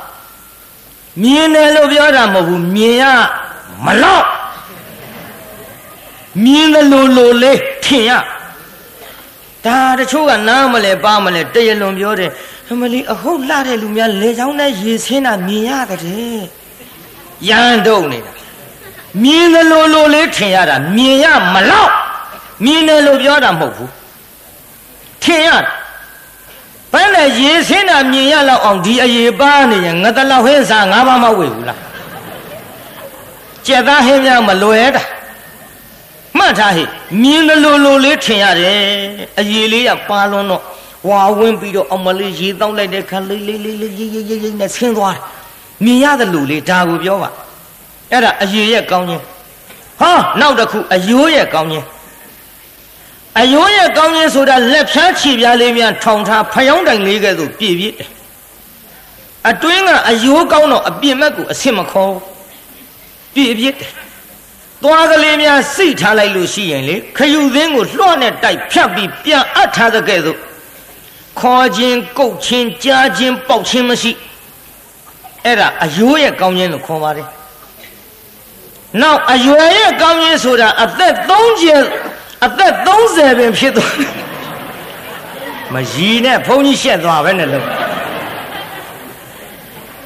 [1.23, 3.05] မြင်တယ်လို့ပြောတာမဟုတ်ဘူးမြင်ရ
[3.85, 4.27] မလောက်
[6.45, 8.11] မြင်တယ်လို့လို့လေးထင်ရ
[9.65, 12.31] ဒါတချို့ကနားမလဲပါမလဲတရလွန်ပြောတယ်
[12.62, 16.43] အ မလီအဟုတ်လှတဲ့လူများလေချောင်းနဲ့ရေဆင်းတာမြင်ရတယ်
[17.49, 18.33] ရန်တုံနေတာ
[19.23, 21.93] မြင်တယ်လို့လို့လေးထင်ရတာမြင်ရမလောက်
[22.65, 23.91] မြင်တယ်လို့ပြောတာမဟုတ်ဘူး
[25.23, 25.49] ထင်ရ
[26.93, 31.79] ဘယ်နဲ့ရေဆင်းတာမြင်ရလောက်အောင်ဒီအရေးပါနေရင်ငါတလောက်ဟင်းစားငါးပါးမဝေဘူးလား
[33.67, 35.03] ကြက်သားဟင်းများမလွယ်တာ
[36.39, 36.85] မှတ်ထားဟိ
[37.23, 38.81] မြင်တယ်လို့လို့လေးထင်ရတယ်
[39.39, 40.63] အရေးလေးကပါလွန်းတော့
[41.09, 45.21] ဝါဝင်းပြီးတော့အမလေးရေတောက်လိုက်တဲ့ခါလေးလေးလေးလေးရိပ်ရိပ်ရိပ်ရိပ်နဲ့ဆင်းသွားတယ်
[45.85, 47.31] မြင်ရတယ်လို့လေဒါကိုပြောပါ
[48.11, 49.23] အဲ့ဒါအရေးရဲ့ကောင်းခြင်း
[50.01, 51.87] ဟာနောက်တစ်ခုအယိုးရဲ့ကောင်းခြင်း
[53.41, 58.09] အယိုးရဲ့ကောင်းခြင်းဆိုတာလက်ဖြားခြေပြားလေးများထောင်ထားဖယောင်းတိုင်လေးကဲ့သို့ပြည့်ပြည့်တယ်
[59.51, 62.13] အတွင်းကအယိုးကောင်းတော့အပြစ်မဲ့ကိုအဆင်မခေါ်
[63.35, 63.91] ပြည့်ပြည့်တယ်
[64.83, 70.39] သွားကလေးများစိတ်ထားလိုက်လို့ရှိရင်လေခယူသင်းကိုလွှတ်နဲ့တိုက်ဖြတ်ပြီးပြန်အပ်ထားတဲ့ကဲ့သို့
[71.41, 74.13] ခေါ်ခြင်းကုတ်ခြင်းကြားခြင်းပေါက်ခြင်းမရှိ
[75.45, 77.29] အဲ့ဒါအယိုးရဲ့ကောင်းခြင်းလို့ခေါ်ပါတယ်
[79.01, 81.15] နောက်အရွယ်ရဲ့ကောင်းခြင်းဆိုတာအသက်
[81.79, 82.73] 30အသက်
[83.07, 83.95] 30ပင်ဖြစ်သွား
[85.73, 87.67] မရီနဲ့ဘုန်းကြီးရှက်သွားပဲနဲ့လို့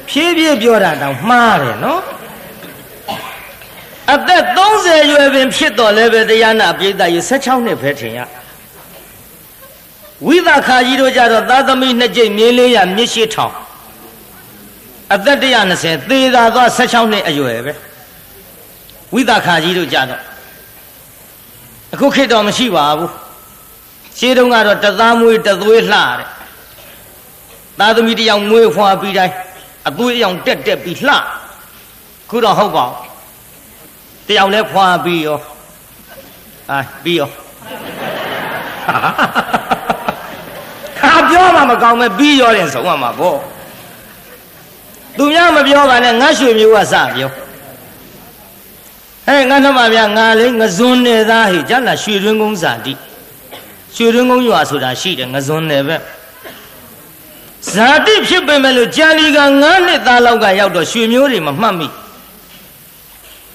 [0.09, 2.01] ဖြည်းဖြည်းပြောတာတောင်မှားတယ်နော်
[4.13, 4.43] အသက်
[4.75, 8.19] 30ရွယ်ပင်ဖြစ်တော်လည်းပဲတရားနာပိဋကရေ16နှစ်ပဲထင်ရ
[10.25, 13.55] ဝိသခာကြီးတို့ကြတော့သာသမီနှစ်ကြိမ်မြင်းလေးရမြစ်ရှိထောင်
[15.13, 15.37] အသက်
[15.73, 17.73] 120သေသာသွား16နှစ်အရွယ်ပဲ
[19.13, 20.21] ဝိသခာကြီးတို့ကြတော့
[21.93, 23.11] အခုခေတ်တော့မရှိပါဘူး
[24.17, 26.27] ရှင်းတုန်းကတော့တသားမွေးတသွေးလှတဲ့
[27.79, 29.35] သာသမီတယောက်မွေးဖွာပြီးတိုင်း
[29.89, 31.15] အသွေးအယောင်တက်တက်ပြီးလှ
[32.29, 32.99] ခုတော့ဟုတ်ပါဘူး
[34.27, 35.39] တယောက်လဲဖွာပြီးရော
[36.71, 37.29] အာပြီးရော
[38.87, 39.76] ဟာ
[41.29, 43.37] ပြောမှမကောင်းပဲပြီးရောတယ်ဆုံးမှာပေါ့
[45.17, 47.29] သူများမပြောပါနဲ့ငါရွှေမျိုးကစပြော
[49.27, 52.93] ဟဲ့ငါနှမဗျာငါလေးငဇွန်းနေသားဟိကျန်လာရွှေတွင်းကုန်းစာတိ
[53.95, 55.95] ရွှေတွင်းကုန်းရွာဆိုတာရှိတယ်ငဇွန်းနေပဲ
[57.71, 61.87] ဇာတိဖြစ်ပေမဲ့လို့ကြာလီက9နှစ်သားလောက်ကရောက်တော့ရွှေမျိုးတွေမမှတ်မိ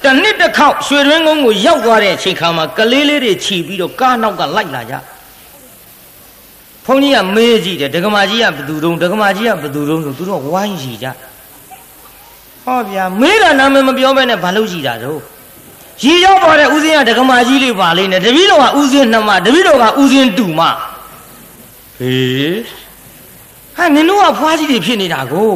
[0.03, 4.95] တနှစ်တစ်ခေါက်ရွှေတွင်းကုန်းကိုရောက်သွားတဲ့အချိန်ခါမှာကလေးလေးတွေခြီးပြီးတော့ကားနောက်ကလိုက်လာကြ
[6.87, 11.07] ဘုန်းကြီးကမေးကြည့်တယ်ဒကမာကြီးကဘသူတုံးဒကမာကြီးကဘသူတုံးဆိုသူတို့ဝိုင်းကြည့်ကြ
[12.65, 15.21] ဟောဗျာမေးတာနာမည်မပြောဘဲနဲ့ဘာလို့ကြည့်တာတော့
[16.03, 20.61] ရီရောက်ပေါ်တဲ့ဥစဉ်ကဒကမာကြီးလေးပါလိမ့်နဲ့တပည့်တော်ကဥစဉ်နှမတပည့်တော်ကဥစဉ်တူမ
[21.99, 22.61] ဟေး
[23.77, 25.51] ဟာနင်တို့ကဖွားကြီးတွေဖြစ်နေတာကို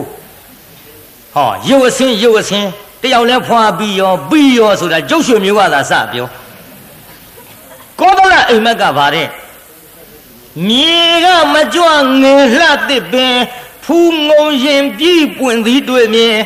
[1.34, 2.68] ဟောရုပ်အစင်းရုပ်အစင်း
[3.02, 6.26] တယောက်လဲဖွာပြီးရောပြီးရောဆိုတာကျုပ်ရွှေမျိုးကသာစပြော
[8.00, 9.26] ကောသလအိမ်မက်ကဗါတဲ့
[10.67, 11.87] မြေကမကြွ
[12.21, 13.35] ငယ်လှသစ်ပင်
[13.85, 16.37] ဖူးငုံရင်ပြီးပွင့်သည်တွေ့မြင်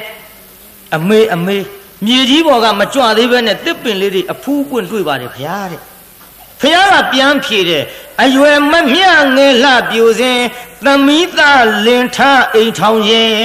[0.95, 1.57] အမေအမေ
[2.05, 5.81] မြေကြီးပေါ်ကမကြွသေးပဲနဲ့တစ်ပင်လေးတွေအဖူးပွင့်တွေ့ပါတယ်ခင်ဗျာတဲ့
[6.61, 7.83] ဖះကပြန်ဖြေတယ်
[8.23, 10.39] အရွယ်မမျှငယ်လှပြိုစဉ်
[10.85, 12.17] သမီးသားလင်ထ
[12.53, 13.35] အိမ်ထောင်ရင်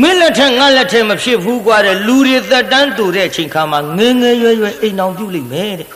[0.00, 5.88] မင်းလက်ထက်ငါလက်ထက်မဖြစ်ဘူးกว่าတဲ့လူတွေသက်တမ်းတူတဲ့အချိန်ခါမှာငယ်ငယ်ရွယ်ရွယ်အိမ်အောင်ပြုလိမ့်မယ်တဲ့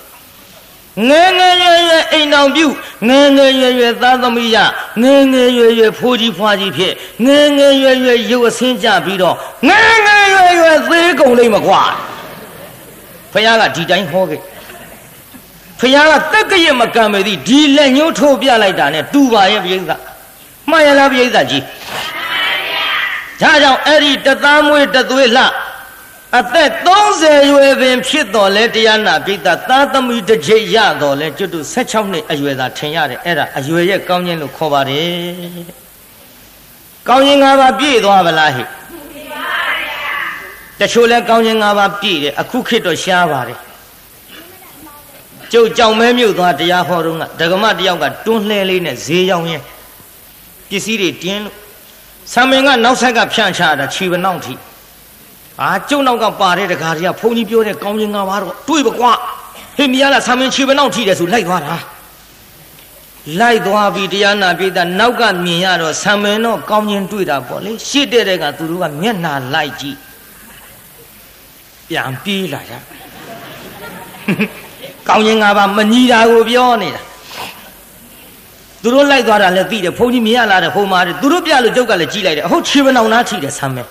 [1.07, 2.67] ငယ်ငယ်ရွယ်ရွယ်အိမ်အောင်ပြု
[3.07, 4.57] ငယ်ငယ်ရွယ်ရွယ်သားသမီးရ
[5.03, 6.93] ငယ်ငယ်ရွယ်ရွယ်ဖိုးကြီးဖွားကြီးဖြစ်
[7.25, 9.35] ငယ်ငယ်ရွယ်ရွယ်ရုပ်အဆင်းကြပြီးတော့
[9.67, 11.81] ငယ်ငယ်ရွယ်ရွယ်သေးကုန်လိမ့်မကွာ
[13.33, 14.41] ဖခင်ကဒီတိုင်းဟောခဲ့
[15.79, 19.79] ဖခင်ကတက်ကရမကံပေသည်ဒီလက်ညှိုးထိုးပြလိုက်တာနဲ့တူပါရဲ့ပြိဿ
[20.69, 21.63] မှန်ရလားပြိဿကြီး
[23.41, 25.43] ဒါကြောင့်အဲ့ဒီတသားမွေးတသွေးလှ
[26.37, 26.69] အသက်
[27.09, 35.11] 30ရွယ်ပင်ဖြစ်တော်လဲတရားနာပိဋကသာသမီတစ်ကြိတ်ရတော်လဲကျွတ်တူ16နှစ်အရွယ်သာထင်ရတယ်အဲ့ဒါအရွယ်ရဲ့ကောင်းခြင်းလို့ခေါ်ပါတယ်
[37.07, 38.63] ကောင်းခြင်း၅ပါးပြည့်သွားဗလားဟိ
[40.79, 43.59] တချို့လဲကောင်းခြင်း၅ပါးပြည့်တယ်အခုခေတ်တော့ရှားပါတယ်
[45.51, 49.63] ကျုပ်ကြောင်မဲမြို့သွားတရားဟောတော့ကဒကမတယောက်ကတွန်းလှဲလေးနဲ့ဈေးရောက်ရင်
[50.69, 51.55] ပစ္စည်းတွေတင်းလို့
[52.33, 54.53] ဆံမင်ကနောက်ဆက်ကဖြန့်ချတာခြေပနောက်ထိ
[55.61, 59.11] အာကျုံနောက်ကပါတဲ့တကားတွေကဘုန်းကြီးပြောတဲ့ကောင်းခြင်းငါးပါးတော့တွေးပကွာ
[59.77, 61.75] ဟေ့မရလားဆံမင်ခြေပနောက်ထိတယ်ဆိုလိုက်သွားတာ
[63.39, 69.97] လိုက်သွားပြီးတရားနာပိသနောက်ကမြင်ရတော့ဆံမင်တော့ကောင်းခြင်းတွေ့တာပေါ့လေရှေ့တဲ့တဲ့ကသူတို့ကမျက်နာလိုက်ကြည့်
[71.89, 72.73] ပြန်ပြေးလာကြ
[75.07, 77.01] ကောင်းခြင်းငါးပါးမညီတာကိုပြောနေတာ
[78.81, 83.83] သူတို့လိုက်သွားတာလည်းသိတယ်ဘုန်းကြီးမြင်ရလာတယ်ဟိုမှာသူတို့ပြလို့ကျုပ်ကလည်းကြည့်လိုက်တယ်အဟုတ်ခြေပနောင်သားထိတယ်ဆမ်းမဲ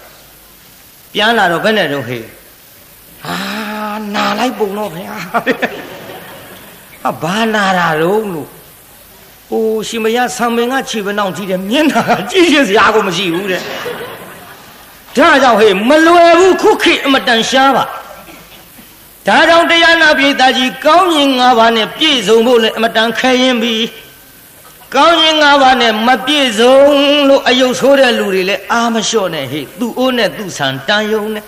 [1.13, 2.27] ပြန်လာတော့ဘယ်နဲ့တော့ဟေး
[3.27, 3.37] အာ
[4.15, 5.19] နာလိုက်ပုံတော့ခင်ဗျာ
[7.03, 8.49] ဟာဘာနာတာတော့လို့
[9.49, 13.63] ဟိုရှင်မရဆံမင်ကခြေပနောင်ထိတယ်မျက်နှာကကြည့်ရစရာကိုမရှိဘူးတဲ့
[15.17, 17.85] ဒါကြောင့်ဟေးမလွယ်ဘူးခုခေတ်အမတန်ရှားပါ
[19.27, 23.75] ဒါကြောင့်တရားနာပိသကြီးကောင်းရင်၅ပါးနဲ့ပြည့်စုံဖို့လည်းအမတန်ခဲရင်ပြီ
[24.95, 26.77] ကောင်းရင်၅ပါးနဲ့မပြည့်စုံ
[27.29, 31.45] လို့အယုတ်ဆိုးတဲ့လူတွေလည်းအာမလျှော့နဲ့ဟေ့သူ့အိုးနဲ့သူ့ဆန်တန်ယုံနဲ့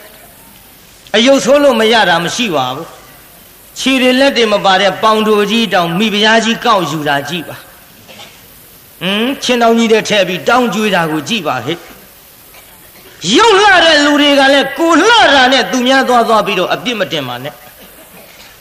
[1.17, 2.89] အယုတ်ဆိုးလို့မရတာမရှိပါဘူး
[3.79, 7.57] ခြေတွေလက်တွေမပါတဲ့ပေါင်တို့ကြီးတောင်မိဖုရားကြီးကောက်ယူတာကြည့်ပါ
[9.03, 11.79] ဟင်းချင်းတောင်ကြီးတဲ့ထည့်ပြီးတောင်းကြွေးတာကိုကြည့်ပါဟဲ့
[13.37, 17.55] ရုပ်လှတဲ့လူတွေကလည်းကိုလှတာနဲ့သူများသွားသွားပြီးတော့အပြစ်မတင်ပါနဲ့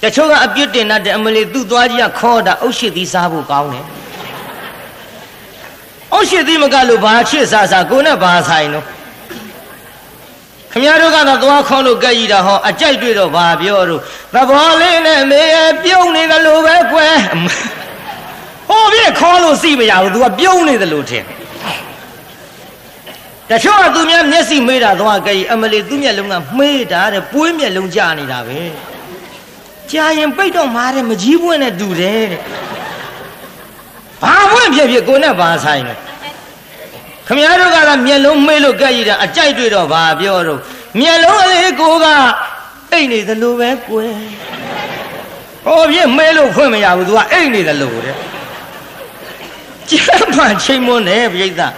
[0.02, 3.86] တချို့ကအပြစ်တင်တတ်တယ်အမလီသူ့သွားကြီးကခေါ်တာအုတ်ရှိသီးစားဖို့ကောင်းတယ်
[6.14, 8.86] အုတ်ရှိသီးမကလို့ဘာချစ်စားစားကိုနဲ့ဘာဆိုင်တော့
[10.72, 14.02] ခမရတို့ကတော့သွားခေါ်လို့ကြက်ကြီးတာဟောအကြိုက်တွေ့တော့ဘာပြောတော့
[14.34, 17.16] သဘောလေးနဲ့မေးပြုံးနေတယ်လို့ပဲကွယ်
[18.70, 21.24] ဟောပြခေါ်လို့စီမရဘူး तू ကပြုံးနေတယ်လို့ထင်
[23.50, 28.60] တချို့ကသူများမျက်စိမေးတာသွားကြက်ကြီးအမလီသူ့မျက်လုံးကမေးတာတဲ့ပွေးမျက်လုံးကြာနေတာပဲ
[29.92, 32.42] ကြာရင်ပိတ်တော့မှာတဲ့မကြီးပွင့်နဲ့တူတယ်တဲ့
[34.24, 35.96] ဘာပွင့်ဖြစ်ဖြစ်ကိုနဲ့ဘာဆိုင်လဲ
[37.28, 40.60] ခမရတို့ကတော့မျက်လုံးမေးလို့ကြက်ရည်တာအကြိုက်တွေ့တော့ဘာပြောတော့
[41.00, 42.06] မျက်လုံးအလေးကိုက
[42.92, 44.14] အိတ်နေသလိုပဲကွယ်
[45.66, 48.16] ဟောပြမေးလို့ဖွင့်မရဘူး तू ကအိတ်နေသလိုတဲ့
[49.90, 51.70] ကျမ်းမှချိန်မွန်းတယ်ပြိဿဒါ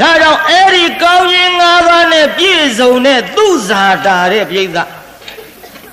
[0.00, 4.78] ကြောင့်အဲ့ဒီကောင်းရင်၅ပါးနဲ့ပြည့်စုံတဲ့သူဇာတာတဲ့ပြိဿ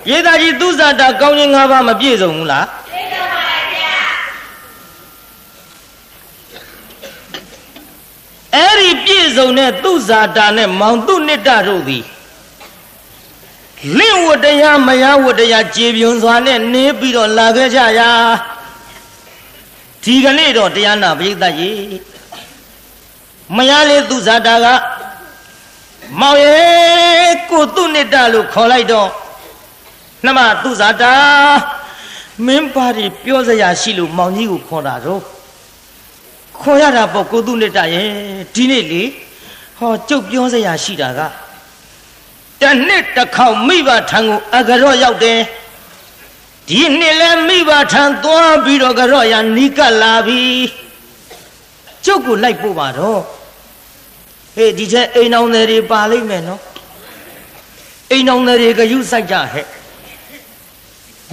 [0.09, 3.95] ရေသာကြီးသူဇာတာကောင်းခြင်း၅ပါးမပြည့်စုံဘူးလားပြည့်စုံပါဗျာ
[8.55, 12.03] အဲ့ဒီပြည့်စုံတဲ့သူဇာတာနဲ့မောင်သူနိတ္တတို့သည်
[13.97, 18.09] လင့်ဝတ္တရားမယဝတ္တရားကြေပြွန်စွာနဲ့နေပြီးတော့လာခဲ့ကြရာ
[20.03, 21.77] ဒီကနေ့တော့တရားနာပိဋကကြီး
[23.55, 24.65] မယလေးသူဇာတာက
[26.19, 29.09] မောင်ရဲ့ကိုသူနိတ္တလို့ခေါ်လိုက်တော့
[30.25, 31.13] နှမသူဇာတာ
[32.45, 35.21] မင်းပါရီပြောစရာရှိလို့မောင်ကြီးကိုခေါ်တာတော့
[36.61, 38.09] ခေါ်ရတာပေါ့ကိုသူနှစ်တရဲ့
[38.55, 39.03] ဒီနေ့လေ
[39.77, 41.21] ဟောကျုပ်ပြောစရာရှိတာက
[42.61, 45.39] တနှစ်တစ်ခေါက်မိဘထံကိုအကြရော့ရောက်တယ်
[46.69, 50.41] ဒီနှစ်လဲမိဘထံသွားပြီးတော့ကြရော့ရနီးကပ်လာပြီ
[52.05, 53.21] ကျုပ်ကိုလိုက်ပို့ပါတော့
[54.55, 56.61] ဟေးဒီချက်အိမ်အောင်တွေပါလိမ့်မယ်နော်
[58.11, 59.67] အိမ်အောင်တွေကယူဆိုင်ကြဟဲ့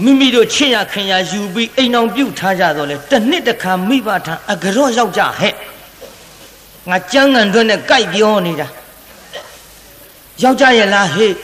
[0.04, 5.54] မိမိတို့ချစ်ရခင်ရယူပြီးအိမ်အောင်ပြုတ်ထားကြတော့လေတစ်နှစ်တစ်ခါမိဘထံအကြော့ရောက်ကြဟဲ့
[6.90, 8.66] ငါကြမ်းကန်တွင်းနဲ့ကြိုက်ပြောနေတာ
[10.42, 11.34] ရောက်ကြရဲ့လားဟေ့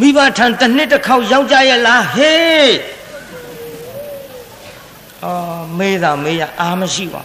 [0.00, 2.70] မိဘထံတစ်နှစ်တစ်ခေါက်ရောက်ကြရဲ့လားဟေ့
[5.24, 7.22] အာမေးတာမေးရအားမရှိပါ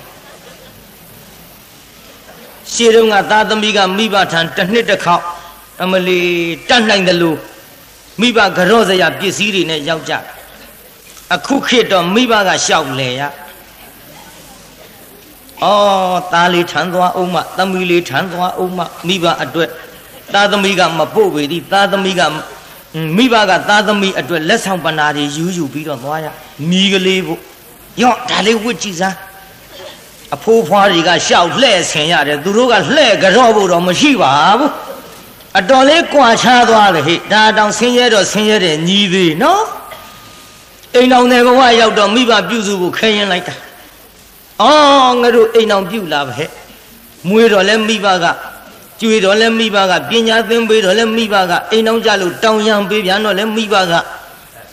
[2.71, 5.23] ရှေးတုန်းကသားသမီးကမိဘထံတစ်နှစ်တစ်ခေါက်
[5.83, 6.21] အမလီ
[6.69, 7.39] တတ်နိုင်တယ်လို့
[8.21, 10.13] မိဘကြော့စရာပစ္စည်းတွေနဲ့ရောက်ကြ
[11.35, 13.21] အခုခေတ်တော့မိဘကရှောက်လေရ
[15.63, 19.69] အော်သားလေးထမ်းသွားအောင်မသမီးလေးထမ်းသွားအောင်မမိဘအတွက်
[20.33, 22.21] သားသမီးကမပို့ပေသည်သားသမီးက
[23.17, 26.27] မိဘကသားသမီးအတွက်လက်ဆောင်ပဏာတွေယူယူပြီးတော့သွားရ
[26.69, 27.39] မိကလေးဖို့
[28.01, 29.17] ရော့ဒါလေးဝစ်ကြည့်စမ်း
[30.35, 34.71] အဖိုးဖွားတွေကရှောက်လှဲ့ဆင်ရတယ်သူတို့ကလှဲ့ကြော့ဖို့တော့မရှိပါဘူး
[35.59, 39.63] အတော်လေးကြွာချသွားတယ်ဟိဒါတောင်ဆင်းရဲတော့ဆင်းရဲတယ်ညီသေးနော်
[40.95, 43.55] အိမ်တော်နယ်ဘဝရောက်တော့မိဘပြုစုဖို့ခဲရင်လိုက်တာ
[44.61, 46.45] အော်ငါတို့အိမ်တော်ပြုလာပဲ
[47.27, 48.25] မွေးတော့လဲမိဘက
[48.99, 53.93] ကျွေးတော့လဲမိဘကပညာသင်ပေးတော့လဲမိဘကအိမ်တော်ကြလို့တောင်းရံပေးပြန်တော့လဲမိဘက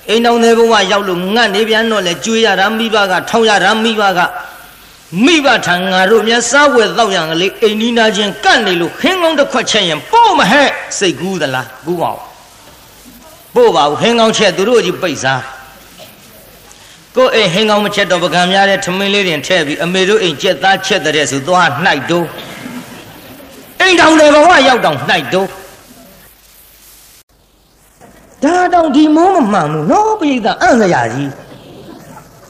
[0.08, 4.20] အိမ်တော်နယ်ဘဝရောက်လို့ငတ်နေပြန်တော့လဲကျွေးရတာမိဘကထောင်းရတာမိဘက
[5.24, 10.68] မိဘထံငါတို့မြတ်စားဝဲတော့ရံကလေးအိမ်နီးနာချင်းကန့်နေလို့ခင်းကောင်းတစ်ခွက်ချက်ရင်ပို့မဟဲ့
[10.98, 12.20] စိတ်ကူးသလားကူးပါဦး
[13.54, 15.42] ပို့ပါဘူးဟင်းကောင်းချက်သူတို့ကြီးပိတ်စား
[17.16, 22.26] ကိုအိမ်ဟင်းကောင်းမချက်တော့ပကံများတဲ့ထမင်းလေးတင်ထည့်ပြီးအမေတို့အိမ်ကြက်သားချက်တဲ့ဆိုသွားနှိုက်တော့
[23.80, 25.48] အိမ်တောင်တယ်ဘဝရောက်တောင်နှိုက်တော့
[28.44, 31.47] ဒါတောင်ဒီမိုးမမှန်ဘူးနော်ပိဋကအံ့စရာကြီး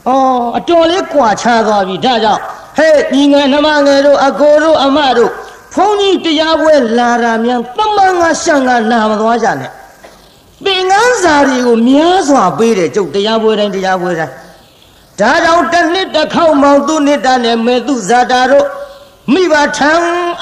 [0.08, 2.42] အော်အတော်လေးကွာချသွားပြီဒါကြောင့်
[2.76, 5.30] ဟဲ့ညီငယ်နှမငယ်တို့အကိုတို့အမတို့
[5.74, 9.70] ဘုန်းကြီးတရားပွဲလာတာမြန်သမန်ငါရှံငါနာမသွားကြနဲ့
[10.64, 14.34] ပင်ငန်းစာတွေကိုများစွာပေးတယ်ကျုပ်တရားပွဲတိုင်းတရားပွဲတိုင်း
[15.20, 18.66] ဒါကြောင့်တစ်နှစ်တစ်ခေါက်မောင်သူနှစ်တာနဲ့မေသူဇာတာတို့
[19.32, 19.92] မိဘထံ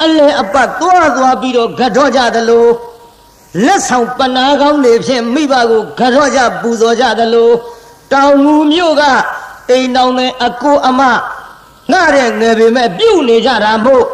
[0.02, 2.66] အလဲအပတ်သွားသွားပြီးတော့ဂတ်တော့ကြသလို
[3.66, 7.50] လက်ဆောင်ပနာကောင်းတွေဖြင့်မိဘကိုဂတ်တော့ကြပူဇော်ကြသလို
[8.12, 9.02] တောင်ငူမြို့က
[9.70, 11.00] အိမ်တော်နဲ့အကိုအမ
[11.90, 14.04] ငှတဲ့ငယ်ပေမဲ့ပြုတ်နေကြတာမို့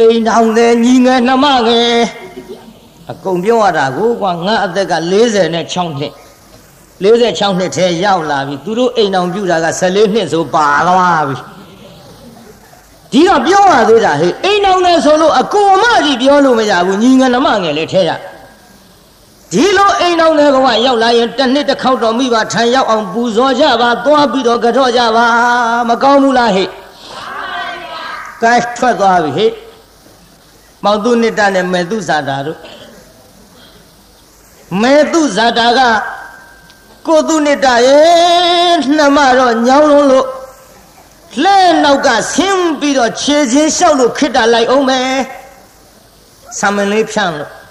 [0.00, 1.98] အိမ်တော်နဲ့ညီငယ်နှမငယ်
[3.10, 5.66] အကုန်ပြောရတာကိုကွာငါအသက်က46နှစ်
[7.02, 11.36] 46နှစ်ထဲရောက်လာပြီသူတို့အိမ်တော်ပြုတာက14နှစ်ဆိုပါသွားပြီ
[13.12, 18.10] ဒီတော့ပြောရသေးတာဟဲ့အိမ်တော်နဲ့ဆိုလို့အကိုအမကြီးပြောလို့မရဘူးညီငယ်နှမငယ်လည်းထဲရ
[19.52, 25.26] ဒီလိုအိမ်တော်နဲ့ကရောက်လာရင်တစ်နှစ်တစ်ခေါက်တော့မိဘထံရောက်အောင်ပူဇော်ကြပါသွားပြီးတော့ကြော့ကြပါ
[25.88, 26.68] မကောင်းဘူးလားဟဲ့
[28.42, 29.50] ကဲထွက်သွားပြီဟဲ့
[30.84, 32.58] မောင်သူနိတ္တနဲ့မေသူဇာတာတို့
[34.82, 35.80] မေသူဇာတာက
[37.06, 40.26] ကိုသူနိတ္တရဲ့နှမတော့ညောင်းလုံးလို့
[41.44, 45.12] လဲနောက်ကဆင်းပြီးတော့ခြေချင်းလျှောက်လို့ခိတ္တလိုက်အောင်မယ်
[46.58, 47.61] ဆံမင်းလေးဖြန့်လို့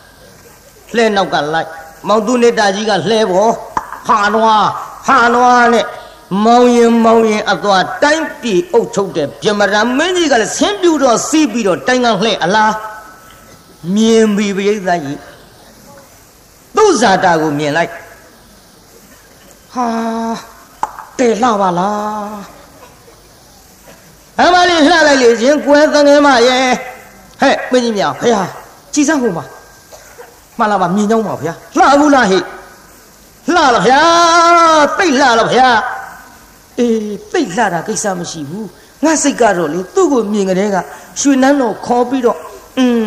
[0.96, 1.70] လှဲနောက်ကလိုက်
[2.08, 3.54] မောင်သူနေတာကြီးကလှဲပေါ်
[4.08, 4.68] ဟာနွား
[5.08, 5.86] ဟာနွားနဲ့
[6.46, 12.74] မောင်ရင်မောင်ရင်အသွားတိုင်းပြည်အုပ်ချုပ်တဲ့ပြမရမင်းကြီးကလည်းဆင်းပြူတော့စီးပြီးတော့တိုင်းကလှဲအလား
[13.96, 15.20] မြင်ပြီးပြိဿကြီး
[16.76, 17.92] သူ့ဇာတာကိုမြင်လိုက်
[19.74, 19.88] ဟာ
[21.18, 22.62] တေလှပါလား
[24.40, 26.68] အမလေးလှလိုက်လေရှင်ကွယ်သငယ်မရဲ့
[27.42, 28.44] ဟဲ့မင်းကြီးမြောင်ဖေဟာ
[28.94, 29.46] ကြည်စမ်းဟိုမှာ
[30.58, 32.40] မှန်လားပါမြင်ကြောင်းပါဗျာလှဘူးလားဟိ
[33.50, 34.02] လှလားဗျာ
[34.98, 35.68] တိတ်လှလားဗျာ
[36.80, 38.68] အေးတိတ်လှတာကိစ္စမရှိဘူး
[39.04, 40.78] ငါစိတ်ကတော့လေသူ့ကိုမြင်ကြတဲ့က
[41.20, 42.38] ရွှေနန်းတော်ခေါ်ပြီးတော့
[42.78, 43.04] อืม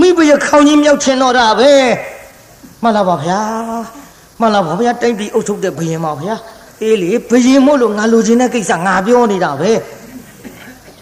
[0.00, 1.72] မိဘရခေါင်းကြီးမြောက်ချင်တော့တာပဲ
[2.82, 3.40] မှန်လားပါဗျာ
[4.40, 6.34] မှန်လားပါဗျာတိုင်းပြည်အုပ်ချုပ်တဲ့ဘယင်ပါဗျာ
[6.82, 9.70] အေးလေဘယင်မို့လို့ငါလိုချင်တဲ့ကိစ္စငါပြောနေတာပဲ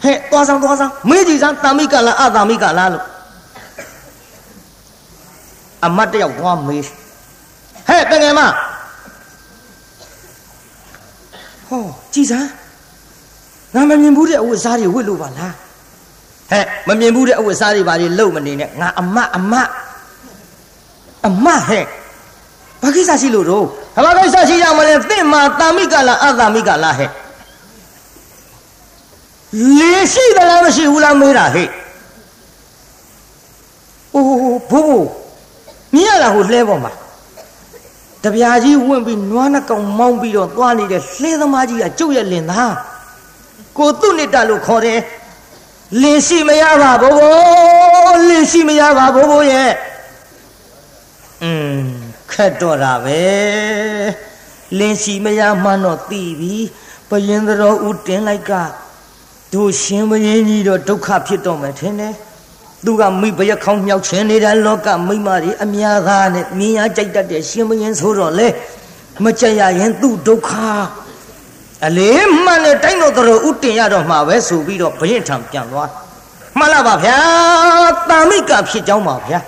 [0.02, 3.04] ဟဲ့သွားဆောင်သွားဆောင်မေးကြည့်စမ်းတာမိကလားအတာမိကလားလို့
[5.86, 6.82] အမတ်တယောက်သွားမေး
[7.88, 8.40] ဟဲ့တငယ်မ
[11.68, 12.50] ဟောကြည်စမ်း
[13.74, 15.54] ငါမမြင်ဘူးတဲ့အဝတ်စားတွေဝတ်လို့ပါလား
[16.50, 19.68] ဟဲ့မမြင်ဘူးတဲ့အဝတ်စားတွေဘာတွေလုံမနေနဲ့ငါအမတ်အမတ်
[21.26, 21.84] အမတ်ဟဲ့
[22.82, 23.64] ဘာကိစ္စရှိလို့တော့
[24.04, 27.10] ဘာကိစ္စရှိကြမလဲသင်မှာတာမိကလားအတာမိကလားဟဲ့
[29.78, 31.68] လေရှိသလားမရှိဘူးလားမေးတာဟဲ့
[34.14, 35.06] အိုးဘိုးဘိုး
[35.94, 36.92] မြင်ရတာဟိုလှဲပေါ်မှာ
[38.24, 42.74] တပြာကြီးဝင့်ပြီးနွားနှကောင်မောင်းပြီးတော့သွားနေတဲ့လှဲသမားကြီးကကျုပ်ရဲ့လင်သား
[43.78, 45.00] ကိုသူ့နစ်တလို့ခေါ်တယ်
[46.02, 49.72] လင်ရှိမရပါဘိုးဘိုးလင်ရှိမရပါဘိုးဘိုးရဲ့
[51.42, 51.78] อืม
[52.32, 53.20] ခက်တော့တာပဲ
[54.78, 56.54] လင်ရှိမရမှန်းတော့သိပြီ
[57.08, 58.52] ဘယင်းတော်ဦးတင်လိုက်က
[59.52, 62.14] တို့ရှင်ဘယင်းကြီးတော့ဒုက္ခဖြစ်တော့မယ်ထင်တယ်
[62.86, 68.48] သူကမိဘရခေါင်းမြောက်ခြင်းနေတဲ့လောကမိမတွေအများသားနဲ့မြင်ရကြိုက်တတ်တဲ့ရှင်ဘယင်းဆိုတော့လေ
[69.24, 70.50] မကြရရင်သူ့ဒုက္ခ
[71.86, 75.90] အလေးမှန်တဲ့တိုင်းတော်တော်ဥတင်ရတော့မှာပဲဆိုပြီးတော့ဘယင်းထံပြန်သွား
[76.58, 77.18] မှန်လားပါဗျာ
[78.10, 79.38] တာမိကဖြစ်ကြောင်းပါဗျာ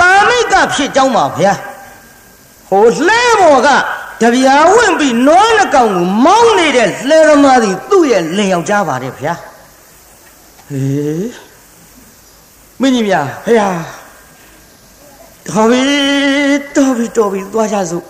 [0.00, 1.52] တာမိကဖြစ်ကြောင်းပါဗျာ
[2.68, 3.68] ဟိုလှဲပေါ်က
[4.22, 9.34] တပြားဝင့်ပြီးနွားနှကောင်ကိုမောင်းနေတဲ့လှဲသမားသည်သူ့ရဲ့လင်ယောက်ျားပါတယ်ဗျာ
[10.68, 11.32] ဟေး
[12.80, 13.70] မင်းကြီးများဖေဟာ
[15.48, 15.82] တော်ပြီ
[16.76, 18.04] တော်ပြီတော်ပြီသွားကြစို့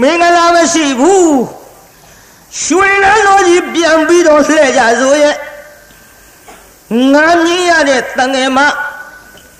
[0.00, 1.40] မင်္ဂလာမရှိဘူး
[2.64, 5.36] ရွှေနန်းတော်ကြီးပြန်ပြီးတော့လှည့်ကြစို့ရဲ့
[7.12, 8.58] ငါမြင်ရတဲ့တငယ်မ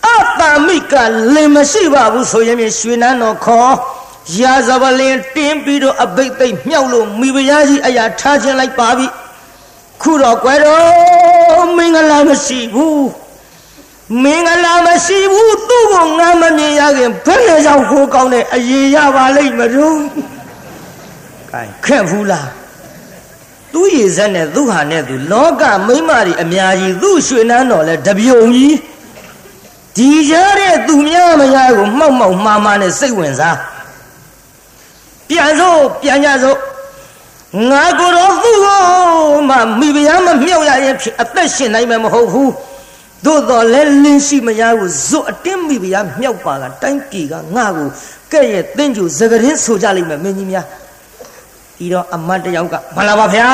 [0.07, 0.95] အတာမိက
[1.35, 3.73] လင်မရှိပါဘူးဆိုရင်ရွှေနန်းတော်ခေါ်
[4.41, 9.07] ရာဇပလင်တင်းပြီးတော့အဘိတ်သိမ့်မြောက်လို့မိဖုရားကြီးအရာထားခြင်းလိုက်ပါပြီ
[10.03, 13.07] ခုတော့ကွယ်တော့မင်္ဂလာမရှိဘူး
[14.23, 19.99] မင်္ဂလာမရှိဘူးသူ့ကိုငါမမြင်ရခင်ဘယ်နဲ့ကြောင့်ကိုကောင်းတဲ့အရေးရပါလိမ့်မလို့
[21.51, 22.49] ကဲခက်ဘူးလား
[23.73, 28.77] သူ့ရည်စက်နဲ့သူ့ဟာနဲ့သူလောကမိမတွေအများကြီးသူ့ရွှေနန်းတော်လဲတပြုံကြီး
[29.97, 33.59] ဒီရတဲ့သူများမရကိုမှောက်မှောက်မှားမှားနဲ့စိတ်ဝင်စား
[35.29, 36.59] ပြန်စို့ပြန်ကြစို့
[37.71, 38.81] ငါကိုယ်တော်သူ့ကို
[39.49, 42.53] မှမိဖုရားမမြောက်ရရင်အသက်ရှင်နိုင်မှာမဟုတ်ဘူး
[43.27, 47.89] သို့တော်လဲလင်းရှိမရဘူးဇွတ်အတင်းမိဖုရားမြောက်ပါကတိုင်းပြည်ကငါ့ကို
[48.33, 50.67] ကဲ့ရဲ့တင်းကျူစကရင်ဆိုကြလိမ့်မယ်မင်းကြီးများ
[51.79, 53.49] ဒီတော့အမတ်တယောက်ကမလာပါဗျာ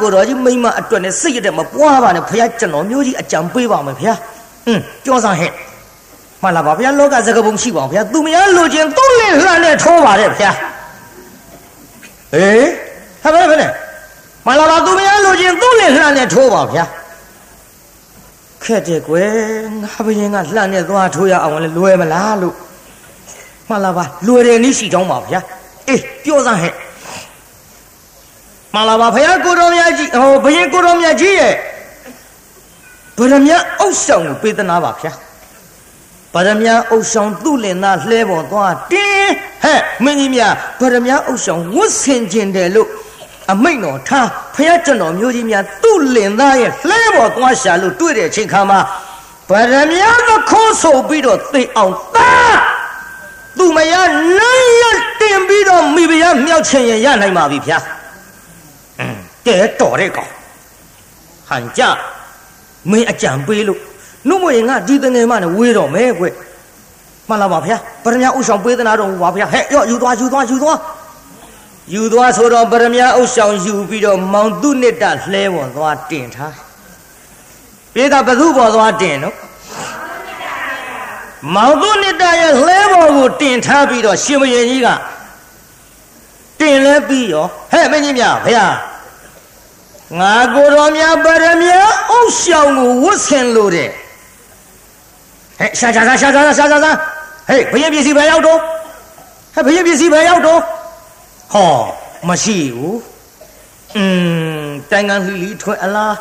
[0.00, 4.14] ကိုတော်ကြီးမိမအတွက်နဲ့စိတ်ရတဲ့မပွားပါနဲ့ဖះကျွန်တော်မျိုးကြီးအကြံပေးပါမယ်ဗျာ
[4.66, 5.52] ဟွန်းကြောစမ်းဟဲ့
[6.42, 10.50] မှန်လားပါဗျာလောကစကပုံရှိပါဗျာသူမရလိုချင်သူ့လက်လှမ်းနဲ့ထိုးပါတယ်ဗျာ
[12.32, 12.66] ဟေး
[13.22, 13.70] ဟာဘယ်ဘယ်နဲ့
[14.46, 16.84] မှန်လားပါသူမရလိုချင်သူ့လက်လှမ်း နဲ့ထိုးပါဗျာ
[18.64, 19.32] ခက်တယ်ကွယ်
[19.82, 22.54] ငါဘယင်ကလှန်နဲ့သွားထိုးရအောင်လဲလွယ်မလားလို့
[23.68, 25.40] မှန်လားပါလွယ်တယ်နည်းရှိတော့ပါဗျာ
[25.88, 26.74] အေးပြောစမ်းဟဲ့
[28.74, 31.54] မှန်လားပါဖယားကိုတော်မြတ်ကြီးဟိုဘယင်ကိုတော်မြတ်ကြီးရဲ့
[33.18, 33.48] ဗရမ
[33.80, 35.12] အုပ်ဆောင်ကိုပေးသနာပါဗျာ
[36.34, 39.32] ဗရမအုပ်ဆောင်သူ့လင်သားလှဲပေါ်သွားတင်း
[39.64, 42.88] ဟဲ့မင်းကြီးများဗရမအုပ်ဆောင်ဝတ်ဆင်ကျင်တယ်လို့
[43.52, 48.80] အမိတ်တော်ထားဖះကျွန်တော်မျိုးကြီးများသူ့လင်သားရဲ့လှဲပေါ်သွားရှာလို့တွေ့တဲ့အချိန်ခါမှာ
[49.50, 52.58] ဗရမ ्या သခိုးဆိုပြီးတော့သိအောင်သား
[53.58, 53.94] သူမရ
[54.38, 54.84] နိုင်ရ
[55.20, 57.78] တင်ပြီးတော့မိဖုရားမြောက်ချင်ရင်ရနိုင်ပါပြီဗျာ
[59.46, 60.30] တဲတော်တဲ့ကောင်
[61.48, 61.82] ဟန်ကြ
[62.90, 63.80] မင်းအကြံပေးလို့
[64.28, 66.24] နှုတ်မရင်ငါဒီတငယ်မနဲ့ဝေးတော့မဲကွ
[67.28, 70.78] မှန်လားပါဗျာပရမဥဆောင်ပေးသနာတော်ဟူပါဗျာဟဲ့ရော့ယူသွားယူသွားယူသွား
[71.90, 76.56] ယူသွားဆိုတော့ပရမဥဆောင်ယူပြီးတော့မောင်သူနစ်တလှဲပေါ်သွားတင်ထား
[77.92, 79.36] ပြေတာဘသူပေါ်သွားတင်နော်
[81.54, 84.88] မောင်သူနစ်တရဲ့လှဲပေါ်ကိုတင်ထားပြီးတော့ရှင်မရင်ကြီးက
[86.60, 88.66] တင်လဲပြီးရောဟဲ့မင်းကြီးများဗျာ
[90.20, 91.64] ငါကိုတော်များပရမ
[92.10, 93.88] အုပ်ဆောင်ကိုဝတ်ဆင်လို့တဲ့
[95.58, 96.92] ဟဲ့ရှာရှာရှာရှာရှာရှာရှာ
[97.48, 98.58] ဟေးဘယင်ပစ္စည်းပဲရောက်တော့
[99.54, 100.60] ဟဲ့ဘယင်ပစ္စည်းပဲရောက်တော့
[101.53, 101.71] ဟော
[102.27, 102.99] မရှိဘူး
[103.95, 104.03] อื
[104.61, 106.15] มတိုင်ကန်လှီလီထွက်အလား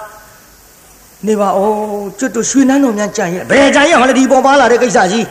[1.27, 5.27] နေပါဦးကျွတ်တို့ရွှေနန်းတော်များကြံရဲ့ဘယ်ကြံရဲ့ဟောလေဒီပေါ်ပါလာတဲ့ကိစ္စကြီး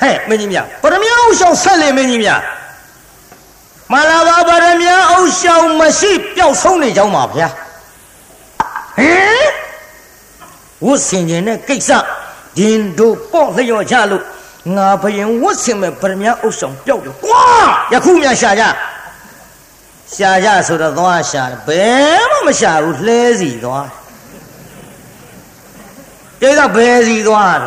[0.00, 2.30] ဟဲ့မင်းကြီးမြပရမအုပ်ဆောင်ဆက်လေမင်းကြီးမြ
[3.92, 7.48] မလာပါဗရမ ्या အုပ်ဆောင်မရှိပျောက်ဆုံးနေကြောင်းပါဗျာ
[8.98, 9.46] ဟင်
[10.84, 11.90] ဝတ်ဆင်ခြင်းနဲ့ကိစ္စ
[12.58, 14.22] ဒင်တို့ပေါ့လျော်ကြလို့
[14.73, 17.45] ငါဘယင်ဝတ်ဆင်မဲ့ဗရမ ्या အုပ်ဆောင်ပျောက်တယ်ကွာ
[17.93, 18.63] ယခုမြရှာကြ
[20.15, 23.87] ရှာကြဆိုတော့သွားရှာဘယ်မှမရှာဘူးလှဲစီသွား
[26.41, 27.59] တိတ်ကဘယ်စီသွား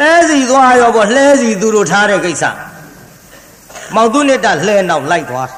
[0.00, 2.44] လဲစီသွားရောပေါ့လှဲစီသူတို့ထားတဲ့ကိစ္စ
[3.94, 5.48] မောင်သူနဲ့တလှဲနောက်လိုက်သွား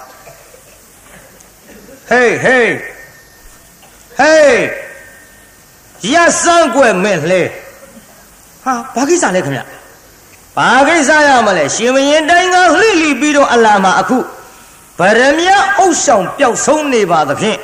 [2.08, 2.72] ဟေးဟေး
[4.18, 4.60] ဟေး
[6.12, 7.42] ရစမ်းကွယ်မင်းလှဲ
[8.68, 9.60] ဟာဘာကိစ္စလဲခင်ဗျ
[10.56, 14.18] ဘာကိစ္စရမလဲရှင်မရင်တိုင်းကလှိလိပြီးတော့အလာမှာအခု
[14.98, 17.58] ဗရမ ्या အုပ်ဆောင်ပျောက်ဆုံးနေပါသဖြင့်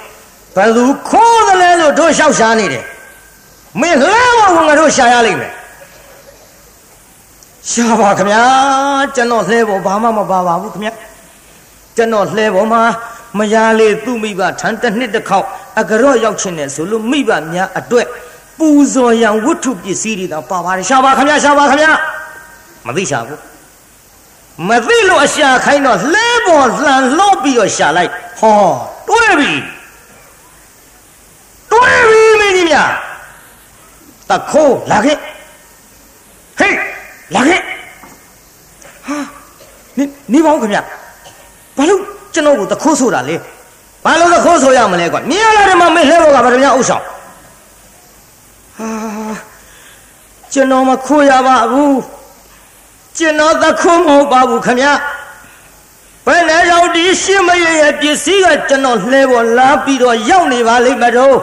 [0.57, 2.85] ဘယ်သူခိုးသလဲလို့တို့လျှောက်ရှားနေတယ်
[3.81, 5.53] မင်းလှဲဖို့ငါတို့ရှာရလိမ့်မယ်
[7.71, 8.43] ရှာပါခင်ဗျာ
[9.15, 10.93] ကျွန်တော်လှဲဖို့ဘာမှမပါပါဘူးခင်ဗျာ
[11.97, 12.83] ကျွန်တော်လှဲဖို့မှာ
[13.39, 15.47] မရလေသူ့မိဘထန်တစ်နှစ်တစ်ခေါက်
[15.81, 18.07] အကြရော့ရောက်ချင်တယ်ဆိုလို့မိဘများအတွက်
[18.59, 21.93] ပူဇော်ရန်ဝတ္ထုပစ္စည်းတွေတော့ပါပါတယ်ရှာပါခင်ဗျာရှာပါခင်ဗျာ
[22.87, 23.41] မသိရှာဘူး
[24.69, 28.59] မသိလို့အရှာခိုင်းတော့လှဲပေါ်လှန်လို့ပြီးတော့ရှာလိုက်ဟော
[29.09, 29.53] တွဲပြီ
[31.71, 32.89] တွဲပြီမင်းကြီးများ
[34.31, 35.17] တခိုးလာခဲ့
[36.59, 36.77] ဟေး
[37.35, 37.61] လာခဲ့
[39.07, 39.19] ဟာ
[39.97, 40.79] နေနေပါဦးခင်ဗျ
[41.77, 42.01] ဘာလို့
[42.35, 43.37] ကျွန်တော်ကိုတခိုးဆိုတာလဲ
[44.05, 47.05] ဘာလို့တခိုးဆိုရမလဲကွာမြင်ရတဲ့မှာမင်းလှဲဘောကဗရမ ्या ဥဆောင်
[48.79, 48.91] ဟာ
[50.53, 51.99] ကျွန်တော်မခိုးရပါဘူး
[53.17, 54.89] ကျွန်တော်တခိုးမဟုတ်ပါဘူးခင်ဗျ
[56.27, 61.37] ဘယ်နဲ့ရောက်ဒီရှင်းမရရဲ့ပစ္စည်းကကျွန်တော်လှဲပေါ်လာပြီးတော့ရောက်နေပါလိမ့်မတော့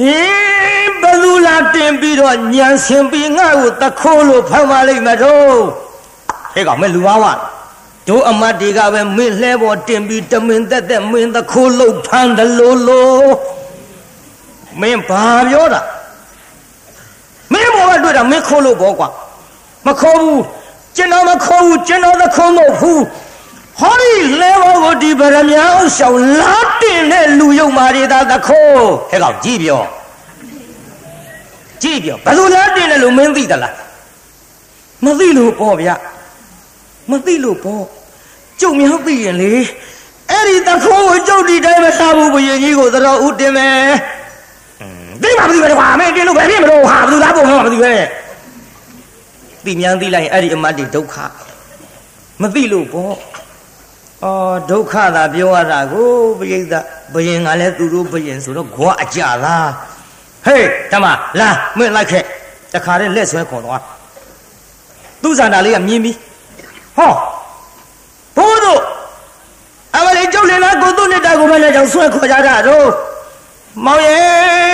[0.00, 5.56] ဟင်းဘလူလာတင်ပြီးတော့ညံဆင်ပြီးငါ့ကိုတခိုးလို့ဖမ်းပါလိမ့်မတော့
[6.54, 7.26] ဟဲ့ကောင်မဲလူသားဝ
[8.08, 13.32] တို့အမတ်တွေကပဲမင်းလှဲပေါ်တင်ပြီးတမင်သက်သက်မင်းတခိုးလို့ဖမ်းတယ်လို့လို့
[14.80, 15.97] မင်းဘာပြောတာမင်းဘော
[17.92, 19.08] ကတွေ့တာမင်းခိုးလို့ဘောကွာ
[19.86, 20.42] မခိုးဘူး
[20.96, 23.02] ကျွန်တော်မခိုးဘူးကျွန်တော်သခိုးမဟုတ်ဘူး
[23.80, 29.82] ဟောဒီလဲဘောကိုဒီဗရမ ्या အောင်ရှောင်းလာတင်တဲ့လူယုံမာတွေသာသခိုးဟဲ့ကောင်ကြည့်ပြော
[31.82, 33.74] ကြည့်ပြောဘယ်လိုလားတင်တယ်လို့မင်းသိသလား
[35.04, 35.88] မသိလို့ပေါ့ဗျ
[37.10, 37.84] မသိလို့ပေါ့
[38.60, 39.52] ကျုံမြောက်သိရင်လေ
[40.30, 43.78] အဲ့ဒီတခိုးကိုကျုပ်ဒီတိုင်းမထားဘူးဘုရင်ကြီးကိုသတော်ဦးတင်မယ်
[45.22, 47.94] ဒီတင်းမှာမသိပဲကွာမင်းတင်းလို့ပဲဖြစ်မလို့ဟာဘယ်သူသားပုံမှမသိပဲ
[49.64, 51.16] သိမြန်းသိလိုက်အဲ့ဒီအမတ်တွေဒုက္ခ
[52.42, 53.14] မသိလို့ပေါ့
[54.24, 59.70] အော်ဒုက္ခသာပြောရတာကိုပရိသတ်ဘယင်ကလည်းသူတို့ဘယင်ဆိုတော့ဂွာအကြလား
[60.46, 61.06] ဟေးဓမ္မ
[61.40, 62.24] လာမင်းလိုက်ခဲ့
[62.74, 63.82] တခါတည်းလက်ဆွဲခေါ်သွား
[65.22, 66.12] သူ့ဇာတာလေးကမြင်ပြီ
[66.96, 67.12] ဟော
[68.36, 68.80] ဘိုးတို့
[69.96, 72.88] အမလေးကျုပ်လည်းလားကိုသူ့နှစ်တာကိုပဲလည်းကြောင့်ဆွဲခေါ်ကြတာတော့
[73.84, 74.67] မောင်ရဲ့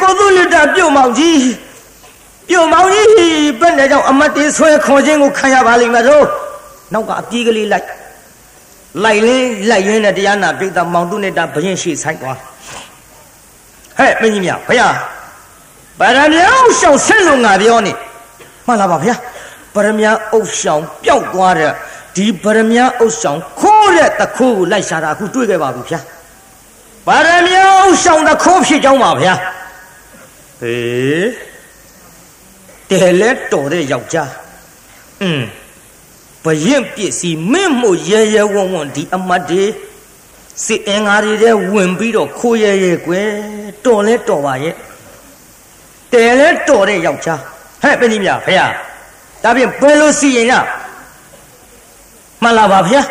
[0.00, 1.42] ကိုသူ့နှစ်တာပြုတ်မောင်ကြီး
[2.48, 3.08] ပြုတ်မောင်ကြီး
[3.60, 6.26] ဘယ်နဲ့ကြောင့်အမတ်တေးဆွဲခေါ်ခြင်းကိုခံရပါလိမ့်မယ်တော့
[6.92, 7.88] နောက်ကအပြေးကလေးလိုက်
[9.04, 12.38] လိုက်လင်းလိုက်ရင်းနဲ့တရားနာပိဿမောင်သူနှစ်တာဘရင်ရှိဆိုင်သွား
[13.98, 14.94] ဟဲ့မင်းကြီးမြဘုရား
[16.00, 16.42] ဗရမယ
[16.78, 17.92] ရှောင်းဆက်လို့ငါပြောနေ
[18.66, 19.14] မှန်လားပါဗျာ
[19.74, 21.72] ဗရမယအုပ်ရှောင်းပျောက်သွားတဲ့
[22.16, 26.00] ဒီဗရမယအုပ်ရှောင်းခိုးတဲ့တခိုးကိုလိုက်ရှာတာအခုတွေ့ခဲ့ပါပြီဗျာ
[27.08, 29.34] ဗရမယအုပ်ရှောင်းတခိုးဖြစ်ကြောင်းပါဗျာ
[30.59, 31.29] ဟေး
[32.89, 34.31] တယ်လဲတော်တဲ့ယောက်ျား
[35.21, 35.41] อืม
[36.43, 39.65] ဘရင်ပစ္စည်းမင်းမှုရဲရဲဝံ့ဝံ့ဒီအမတ်တွေ
[40.65, 43.29] စစ်အင်္ဂါတွေတဲ့ဝင်ပြီးတော့ခိုးရဲရဲကွယ်
[43.85, 44.75] တော်လဲတော်ပါရဲ့
[46.13, 47.39] တယ်လဲတော်တဲ့ယောက်ျား
[47.81, 48.55] ဟဲ့ပင်ကြီးများဖေ။
[49.43, 50.53] ဒါဖြင့်ဘယ်လိုစီရင်ရ
[52.41, 53.01] မှန်လားပါဗျာ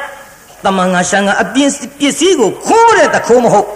[0.65, 3.69] တမန်ငါရှန်ကအပြင်းပစ္စည်းကိုခိုးတဲ့တခိုးမဟုတ်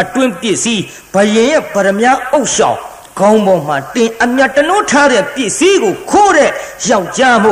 [0.00, 0.82] အတွင်းပစ္စည်း
[1.14, 2.80] ဘယင်ရဲ့ဗရမ ्या အုပ်ရှောင်း
[3.19, 6.49] ခေါင်းပေါ်မှာတင်အမြတ်တနိုးထားတဲ့ပစ္စည်းကိုခိုးတဲ့
[6.89, 7.51] ယောက်ျားမှု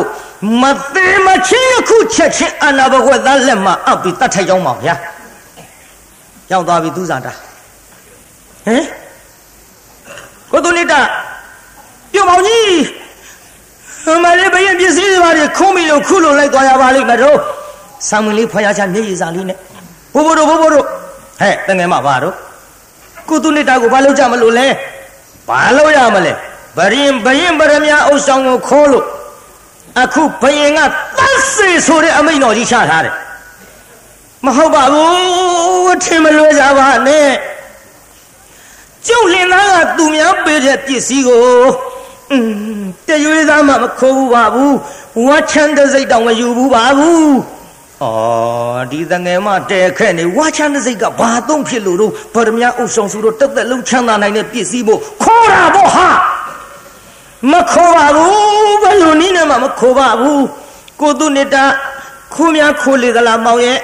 [0.61, 0.63] မ
[0.93, 4.95] သေးမချင်းအခုချက်ချင်းအနာဘကွက်သားလက်မှာအပ်ပြီးတတ်ထိုက်ကြောင်းပါဗျာ
[6.51, 7.31] ရောက်သွားပြီသူစားတာ
[8.65, 8.83] ဟင်
[10.51, 10.99] ကိုသူနေတာ
[12.13, 12.67] ပြုံမောင်ကြီး
[14.23, 17.37] မလေးဘယင်ပစ္စည်းတွေပါလေခုံးပြီလို့ခုလို့လိုက်သွားရပါလိမ့်မယ်တော့
[18.09, 19.57] ဆောင်းမလေးဖွာရချမျက်ရည်စာလေးနဲ့
[20.13, 20.85] ဘိုးဘိုးတို့ဘိုးဘိုးတို့
[21.39, 22.33] ဟဲ့တငယ်မပါတော့
[23.29, 24.67] ကိုသူနေတာကိုဘာလုပ်ကြမလို့လဲ
[25.48, 26.32] ဘာလုပ်ရမလဲ
[26.76, 29.06] ဘရင်ဘရင်ဗရမ ्या အုပ်ဆောင်ကိုခေါ်လို့
[30.02, 30.78] အခုဘယင်က
[31.18, 33.14] တတ်စေဆိုတဲ့အမိန့်တော်ကြီးချထားတယ်
[34.44, 37.30] မဟုတ်ပါဘူးထင်မလွဲကြပါနဲ့
[39.06, 41.42] ကျုပ်လင်သားကသူများပေးတဲ့ပစ္စည်းကို
[42.30, 42.36] อื
[42.78, 44.76] มတရွေးသားမှမခိုးဘူးပါဘူး
[45.26, 47.32] ဝါချမ်းတဲ့စိတ်တောင်မယူဘူးပါဘူး
[48.01, 48.07] ဩ
[48.91, 56.07] ဒီတငယ်မတဲခက်နေဝါချမ်းတဲ့စိတ်ကဘာသုံးဖြစ်လို့တော့ဗရမ ्या အုပ်ဆောင်စုတော့တက်တက်လုံးချမ်းသာနိုင်တဲ့ပစ္စည်းဖို့ခေါ်တာပေါ့ဟာ
[57.51, 60.45] မခိုးပါဘူးဘယ်လိုနည်းနဲ့မှမခိုးပါဘူး
[61.01, 61.63] ကိုသူနေတာ
[62.33, 63.79] ခိုးများခိုးလေသလားမောင်ရဲ့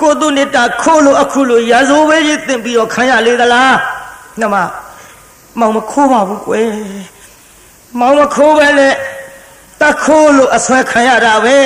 [0.00, 3.74] ကိုသူနေတာခိုးလို့အခုလို့ရာဇိုးဝဲကြီးတင်ပြီးတော့ခံရလေသလား
[4.40, 4.56] နှမ
[5.58, 6.70] မောင်မခိုးပါဘူးကွယ်
[7.98, 8.94] မောင်မခိုးပဲနဲ့
[9.80, 11.58] တခိုးလို့အဆွဲခံရတာပဲ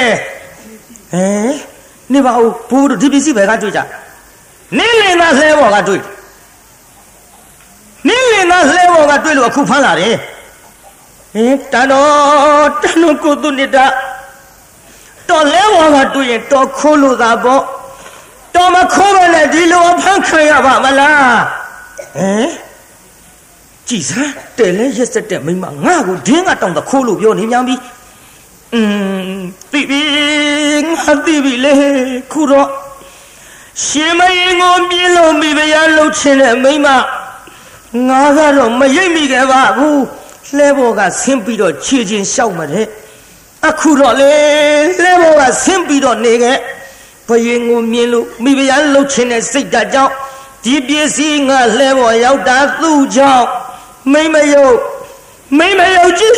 [1.13, 1.74] ဟမ်
[2.13, 3.81] နေပါဦးဘိုးတို့ဒီပစ္စည်းပဲကတွေ့ကြ
[4.79, 6.03] နင်းလင်သားလှဲပေါ်ကတွေ့
[8.09, 10.15] နင်းလင်သားလှဲပေါ်ကတွေ့လို့အခုဖမ်းလာတယ်
[11.35, 13.85] ဟင်တန်တော်တန်တော်ကိုသူနေတာ
[15.29, 17.63] တော်လဲပေါ်ကတွေ့ရင်တော်ခိုးလို့သာပေါ့
[18.55, 21.39] တော်မခိုးပဲနဲ့ဒီလိုအဖမ်းခံရပါမလား
[22.17, 22.49] ဟမ်
[23.89, 27.77] ကြည်စမ်းတယ်လဲရက်စက်တဲ့မိမငါ့ကိုဒင်းကတောင်းတခိုးလို့ပြောနေမြန်ပြီ
[28.75, 28.81] อื
[29.13, 29.14] มတိ
[29.91, 30.03] ပြီ
[30.87, 31.75] ငါတိပြီလေ
[32.33, 32.69] ခုတော့
[33.83, 36.87] ရှင်မရင်ကိုပြင်းလို့မိဖုရားလှုပ်ချင်တဲ့မိမ
[38.09, 40.03] ငါကတော့မရိပ်မိခဲ့ပါဘူး
[40.57, 42.87] လှဲဘော်ကဆင်းပြီးတော့ခြေချင်းလျှောက်မတဲ့
[43.69, 44.33] အခုတော့လေ
[45.03, 46.59] လှဲဘော်ကဆင်းပြီးတော့နေခဲ့
[47.29, 50.13] ဘယင်ကိုမြင်လို့မိဖုရားလှုပ်ချင်တဲ့စိတ်ဓာတ်ကြောင့်
[50.65, 53.47] ဒီပစ္စည်းငါလှဲဘော်ရောက်တာသူ့ကြောင့်
[54.13, 54.77] မိမယုတ်
[55.59, 56.37] မိမယုတ်ကြည့်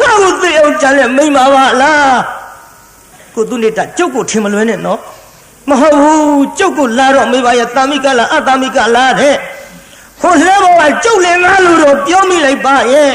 [0.00, 2.41] ငါ့ကိုသိအောင်ကြလဲမိမပါလား
[3.34, 4.98] ကိုသူနေတာကျုပ်ကိုထင်မလွဲနဲ့နော်
[5.68, 9.36] မဟုတ်ဘူးကျုပ်ကိုလာတော့မိဘရဲ့တာမိကလားအတာမိကလားတဲ့
[10.20, 13.10] ခိုလှဲဘောကကျုပ်လည်းငါလို့တော့ပြောမိလိုက်ပါရဲ့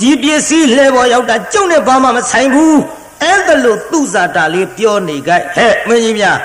[0.00, 2.78] ဒီပစ္စည်းလှဲဘောရောက်တာကျုပ်နဲ့ဘာမှမဆိုင်ဘူး
[3.22, 6.38] အဲ့ဒါလို့သူ့ဇာတာလေးပြောနေကြဟဲ့မင်းကြီးများ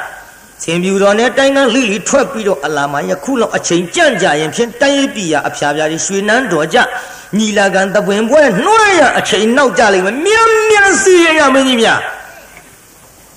[0.64, 6.78] ဆင်ပြူတော်နဲ့တိုင်းကန်းလိလိထွက်ပြီးတော့အလာမယခုလောက်အချိန်ကြန့်ကြရင်ဖြင့်တိုင်းရပြည်ရအဖျားဖျားကြီးရွှေနန်းတော်ကြ
[7.38, 12.00] ညီလာခံတပွင်ပွဲနှိုးရအချိန်နောက်ကြလိမ့်မယ်မြန်မြန်စီရင်ရမင်းကြီးများ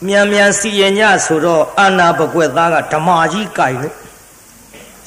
[0.07, 3.95] မြန်မြန်စီရင်ညဆိုတော့အာနာပကွက်သားကဓမာကြီးကြိုင်လို့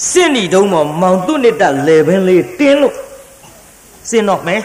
[0.10, 2.95] စင့်ဒီတုံးမောင်မောင်တုနှစ်တလေပင်လေးတင်းလို့
[4.10, 4.62] စင့်တော့မယ်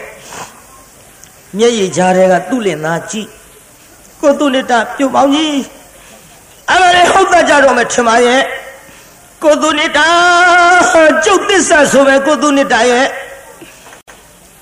[1.57, 3.27] မျက်ရည်ကြားထဲကသူ့လင်သားကြည့်
[4.21, 5.57] ကိုတုနှစ်တပြုတ်ပေါင်းကြီး
[6.69, 8.41] အဲ့ဒါလေဟုတ်သားကြတော့မယ်ထင်ပါရဲ့
[9.43, 9.99] ကိုတုနှစ်တ
[11.25, 13.07] ကျုပ်သစ္စာဆိုပဲကိုတုနှစ်တရဲ့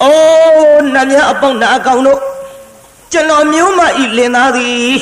[0.04, 2.20] အိုးနတ်များအပေါင်းနာအကောင်တို့
[3.12, 4.96] ကျွန်တော်မျိုးမဤလင်သားသည်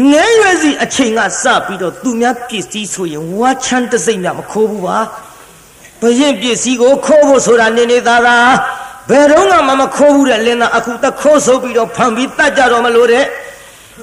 [0.00, 4.98] ငဲရွယ်စီအချိန်ကစပြီးတော့သူများပစ္စည်းဆိုရင်ဝါချမ်းတစိမ့်များမခိုးဘူးပါ
[6.00, 8.52] ဘရင်ပစ္စည်းကိုခိုးဖို့ဆိုတာနေနေသားသား
[9.10, 13.24] ဘယ်တော့မှမခိုးဘူးတဲ့လင်းသားအခုတခိုးဆိုပြီးတော့ဖန်ပြီးတတ်ကြတော့မလို့တဲ့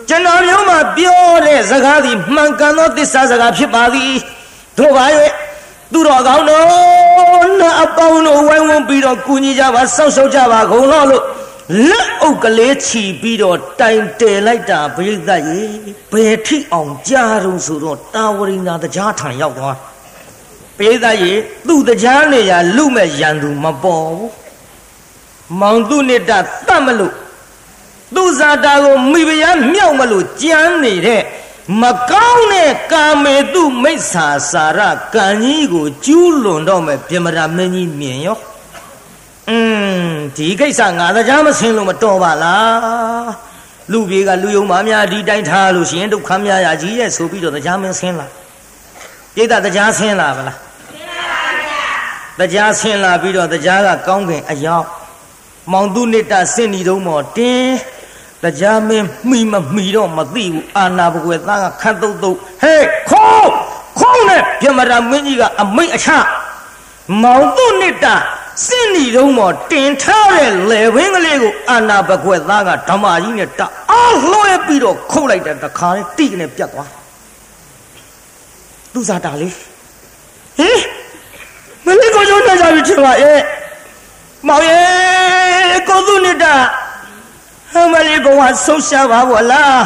[0.10, 4.14] ကျွန်တော်မျိုးမှာပြောတဲ့စကားသည်မှန်ကန်သောသစ္စာစကားဖြစ်ပါသည်
[4.78, 5.30] တို့ပါရဲ့
[5.92, 6.66] သူတော်ကောင်းတို့
[7.60, 11.24] နာအပေါင်းတို့ဝိုင်းဝန်းပြီးတော့ကူညီကြပါစောင့်ရှောက်ကြပါကုန်တော့လို့
[11.90, 15.62] လက်အုပ်ကလေးချီပြီးတော့တိုင်တယ်လိုက်တာပြိဿရေ
[16.12, 19.78] ဘယ်ထိအောင်ကြားတော့ဆိုတော့တာဝရိနာတရားထံရောက်သွား
[20.78, 21.34] ပြိဿရေ
[21.68, 24.32] သူ့တရားနေရလူမဲ့ရန်သူမပေါ်ဘူး
[25.60, 26.32] မောင်သူနှစ်တ
[26.68, 27.14] တတ်မလို့
[28.16, 31.22] သူဇာတာကိုမိဖုရားမြောက်မလို့ကြမ်းနေတဲ့
[31.82, 34.80] မကောင်းတဲ့ကာမေတုမိစ္ဆာစာရ
[35.14, 38.38] ကံကြီးကိုကျူးလွန်တော့မယ်ပြမရာမင်းကြီးမြင်ရော
[39.50, 39.58] อื
[40.04, 43.30] มဒီကိစ္စငါတရားမဆင်းလို့မတော်ပါလား
[43.92, 48.28] လူပြေကလူယုံမများဒီတိုင်းထားလို့ရှိရင်ဒုက္ခများရကြီးရဲ့ဆိုပြီးတော့တရားမင်းဆင်းလာ
[49.34, 50.58] ပြိတ္တတရားဆင်းလာဗလား
[50.90, 54.86] ဆင်းလာပါဗျာတရားဆင်းလာပြီးတော့တရားကကောင်းကင်အယောင်
[55.72, 57.76] မောင်သူနိတ္တဆင့်နေတော့မော်တင်း
[58.44, 63.52] တရားမင်းမှီမမှီတော့မသိဘူးအာနာဘကွယ်သားကခတ်တုတ်တုတ်ဟဲ့ခိုး
[64.00, 66.10] ခိုးနဲ့ပြမရာမင်းကြီးကအမိတ်အချ
[67.24, 68.08] မောင်သူနိတ္တ
[68.66, 76.90] စင့်နေတော့မော်တင်ထားတဲ့လေဝင်းကလေးကိုအာနာဘကွယ်သားကဓမ္မကြီးနဲ့တအားလွှဲပြီးတော့ခုတ်လိုက်တဲ့တခါလေးတိကနေပြတ်သွား
[78.94, 79.56] သူစားတာလေး
[80.60, 80.80] ဟင်
[81.86, 83.40] မလေးကိုကျုံးနေကြပြီချင်ပါရဲ့
[84.48, 86.46] မောင်ရဲ့ကိုသူနိတ္တ
[87.74, 89.82] ဟမလေးဘဝဆုံးရှားပါဘောလား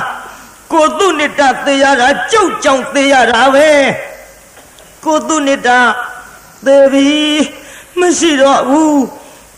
[0.74, 3.70] ကိုသူနိတ္တသေရတာကြုတ်ကြောင်သေရတာပဲ
[5.06, 5.70] ကိုသူနိတ္တ
[6.66, 7.12] သေပြီ
[8.00, 9.04] မရှိတော့ဘူး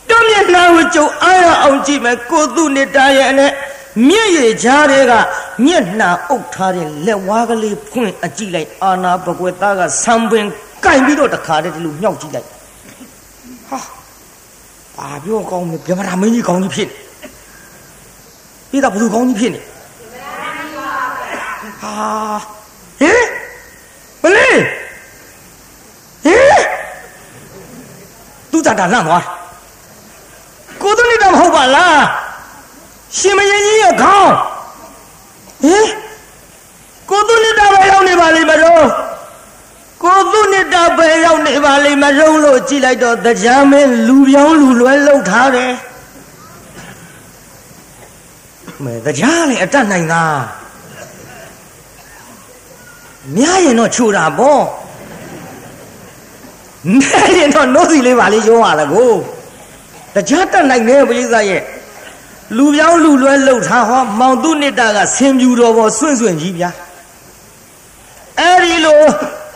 [0.09, 3.51] တမျက်နှာကိုကြုံအားရအောင်ကြည့်မယ်ကိုသူနိတ္တရဲ့နဲ့
[4.09, 5.13] မျက်ရည်ကြားတွေက
[5.65, 10.45] မျက်နှာအုပ်ထားတဲ့လက်ဝါးကလေးဖွင့်အကြည့်လိုက်အာနာဘကွယ်သားကဆံပင်
[10.85, 12.47] ကင်ပြီးတော့တခါတည်းဒီလိုညှောက်ကြည့်လိုက်
[13.69, 13.79] ဟာ
[14.97, 16.89] ဘာပြောကောင်းလဲဗြဟ္မဏမင်းကြီးကောင်းကြီးဖြစ်
[18.71, 19.61] နေပြတာဘသူကောင်းကြီးဖြစ်နေ
[21.81, 21.93] ဟာ
[22.99, 23.23] ဟင်
[24.23, 24.61] မလေး
[26.25, 26.65] ဟင်
[28.65, 29.23] သူတတာလန့်သွား
[30.81, 31.99] ကိုသူနေတာမဟုတ်ပါလား
[33.17, 34.33] ရှင်မရင်ကြီးရဲ့ခေါင်း
[35.63, 35.87] ဟင်
[37.09, 38.85] ကိုသူနေတာပဲရောက်နေပါလိမ့်မတော့
[40.03, 45.73] ကိုသူနေတာပဲရောက်နေပါလိမ့်မတော့လို့ကြည့်လိုက်တော့တရားမင်းလူပြောင်းလူလွဲလောက်ထားတယ်
[48.83, 50.23] မဲတရားလည်းအတတ်နိုင်တာ
[53.35, 54.63] မြားရင်တော့ချိုတာပေါ့
[56.93, 59.11] မြားရင်တော့နှုတ်စီလေးပါလေးရောရတာကို
[60.15, 61.61] တရားတတ်နိုင်တယ်ပရိသတ်ရဲ့
[62.57, 66.69] လူပြောင်းလူလွဲလှုပ်ထားဟောမောင်သူနိတ္တကဆင်ပြူတော်ပေါ်စွန့်စွန့်ကြီးဗျာ
[68.39, 69.01] အဲ့ဒီလို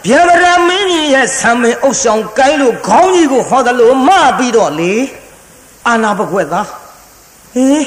[0.07, 4.93] ဗျမရမင်းကြီးရဲ့ဆံမင်အုပ်ဆောင်ကိုင်းလို့ခေါင်းကြီးကိုဟောတယ်လို့မပြီးတော့လေ
[5.88, 6.67] အာနာပကွက်သား
[7.53, 7.86] ဟေး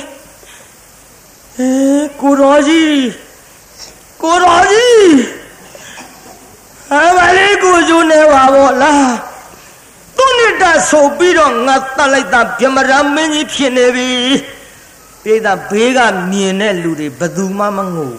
[1.55, 3.03] ဟေးကိုတော်ကြီး
[4.22, 5.12] ကိုတော်ကြီး
[6.95, 9.32] အမလေးကိုကျိုးနေပါဗောလားသူ
[10.39, 14.11] နိတ္တဆိုပြီးတော့ငါတတ်လိုက်တာဗျမရမင်းကြီးဖြစ်နေပြီ
[15.22, 15.99] ပြေးတာဘေးက
[16.30, 18.12] မြင်တဲ့လူတွေဘယ်သူမှမငို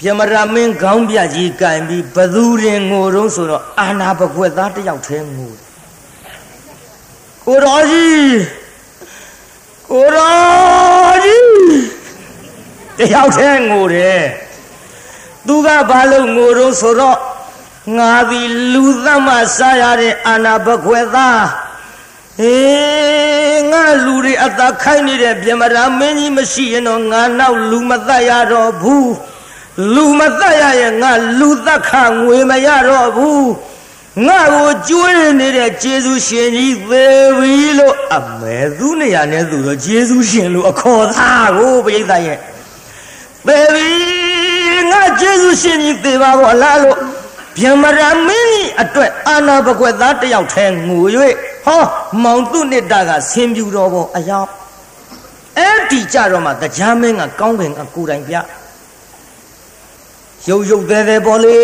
[0.00, 5.52] ဗျမရမင်းခေါင်းပြကြီးကင်ပြီးဘသူရင်ငိုတော့ဆိုတော့အာနာပကွက်သားတယောက်ထဲငို
[7.46, 8.34] ကိုတော်ကြီး
[9.90, 11.46] ကိုတော်ကြီး
[12.98, 14.22] တယောက်ထဲငိုတယ်
[15.46, 17.18] သူကဘာလို့ငိုတော့ဆိုတော့
[17.92, 21.44] ငါသည်လူသမစားရတဲ့အာနာပကွက်သား
[22.42, 29.12] အေးငါလူတွေအသာခိုင်းနေတဲ့ပြမရာမင်းကြီးမရှိရင်တော့ငါနောက်လူမသက်ရတော့ဘူး
[29.94, 33.48] လူမသက်ရရင်ငါလူသက်ခငွေမရတော့ဘူး
[34.26, 37.06] ငါကိုကျွေးနေတဲ့ကျေးဇူးရှင်ကြီးသေ
[37.36, 42.38] ပြီလို့အမဲသူနေရနဲ့သူတော့ကျေးဇူးရှင်လို့အခေါ်သားကိုပြိဿရဲ့
[43.46, 43.90] သေပြီ
[44.90, 46.98] ငါကျေးဇူးရှင်ကြီးသေပါဘောလားလို့
[47.58, 51.04] ဗျမရာမင်းကြီးအတွက်အာနာဘကွက်သားတယောက်ထဲငို၍
[51.64, 51.82] ဟော
[52.22, 54.48] မောင်သူနှစ်တာကဆင်းပြူတော်ဘောအယောင်
[55.58, 58.34] အဲ့ဒီကြတော့မှတရားမင်းကကောင်းကင်ကကိုယ်တိုင်ပြ
[60.48, 61.56] ရုပ်ရုပ်သေးသေးပေါ်လေ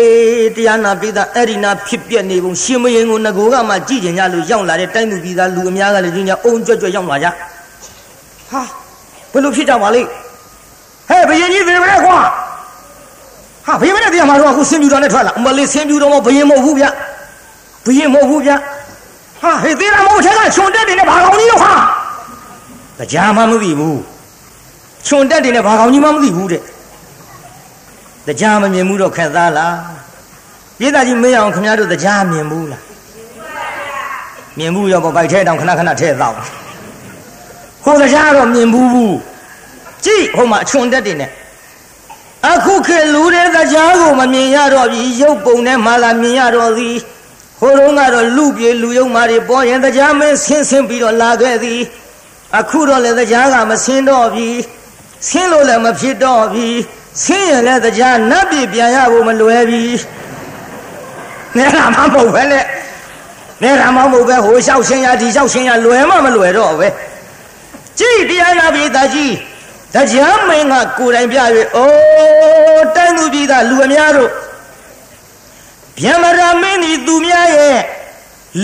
[0.55, 7.27] တရားနာပိသအဲ့ဒီနာဖြစ်ပြနေပုံရှင်မရင်ကိုငကိုကမှကြည်ကျင်ကြလို့ရောက်လာတဲ့တိုင်းသူပြည်သားလူအများကလည်းဒီညအုံကြွကြွရောက်လာကြ
[8.49, 8.61] ဟာ
[9.31, 10.07] ဘယ်လိုဖြစ်ကြပါလိမ့်
[11.09, 12.17] ဟဲ့ဘယင်ကြီးသေမလဲကွာ
[13.71, 16.85] ဟာဘယင်မနဲ့တရားမှာတော့အခုဆင်းပြူတော်နဲ့ထွက်လာအမလေးဆင်းပြူတော်မဘယင်မဟုတ်ဘူးဗျ
[17.85, 18.51] ဘယင်မဟုတ်ဘူးဗျ
[19.41, 21.73] ဟာဟေးသေးတာမဟုတ်ချက်ကချွန်တက်တယ်နဲ့ဘာကောင်ကြီးတော့ဟာ
[22.99, 23.99] တရားမှမသိဘူး
[25.07, 26.61] ချွန်တက်တယ်နဲ့ဘာကောင်ကြီးမှမသိဘူးတဲ့
[28.27, 29.75] တရားမမြင်ဘူးတော့ခက်သားလား
[30.79, 32.83] ပြည်သားကြီးမင်းအောင်ခင်ဗျားတို့တရားမြင်ဘူးလား
[34.57, 36.33] မြင်ဘူးရောပေါ့ဗိုက်ထဲတောင်ခဏခဏထဲတော့
[37.85, 39.15] ဟိုတရားတော့မြင်ဘူးဘူး
[40.05, 41.31] ကြည့်ဟိုမှာအချွန်တက်တင်နဲ့
[42.49, 46.95] အခုခေတ်လူတဲ့တရားကိုမမြင်ရတော့ပြီရုပ်ပုံနဲ့မှလာမြင်ရတော့သည်
[47.59, 51.81] ဟိုတုန်းကတော့လူပြေလူယုံမာတွေပေါ်ရင်တရားမင်းဆင်းဆင်းပြီးတော့လာခဲ့သည်
[52.59, 54.47] အခုတော့လည်းတရားကမဆင်းတော့ပြီ
[55.29, 56.67] ဆင်းလို့လည်းမဖြစ်တော့ပြီ
[57.23, 59.83] ဆင်းရင်လည်းတရားနတ်ပြည်ပြန်ရဖို့မလွယ်ပြီ
[61.57, 62.65] နဲတာမှမဟုတ်ပဲနဲ့
[63.63, 66.87] နဲတာမှမဟုတ်ပဲဟိုလျှောက်ရှင်းရဒီလျှောက်ရှင်းရလွယ်မှမလွယ်တော့ပဲ
[67.99, 69.33] ကြည့်တရားနာပြည်သားကြီး
[69.93, 71.39] တရားမင်းကကိုယ်တိုင်ပြ၍
[71.75, 74.31] အိုးတိုင်းသူပြည်သားလူအများတို့
[76.01, 77.79] ဗျမရာမင်းဒီသူများရဲ့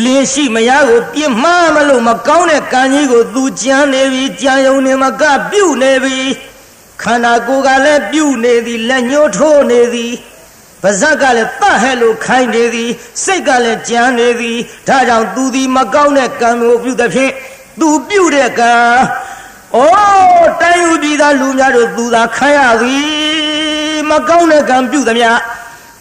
[0.03, 6.19] လင်းရှိမယားကိုပြစ်မှားမလို့မကောင်းတဲ့ကံကြီးကိုသူကြမ်းနေပြီကြံယုံနေမကပြုတ်နေပြီ
[7.01, 10.13] ခန္ဓာကိုယ်ကလည်းပြုတ်နေသည်လက်ညှိုးထိုးနေသည်
[10.81, 12.89] ပါဇက်ကလည်းတတ်ဟဲ့လို့ခိုင်းနေသည်
[13.23, 14.57] စိတ်ကလည်းကြမ်းနေသည်
[14.87, 17.33] ဒါကြောင့်သူသည်မကောင်းတဲ့ကံကိုပြုသဖြင့်
[17.79, 18.73] သူပြုတ်တဲ့ကံ
[19.75, 25.29] အိုးတိုင်းယူပြည်သားလူများတို့သူသာခံရသည်မကောင်းတဲ့ကံပြုသမျှ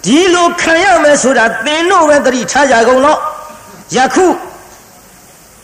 [0.05, 3.19] ဒီလိုခံရမယ်ဆိုတာသင်တို့ပဲတတိထားကြကုန်တော့
[3.97, 4.27] ယခု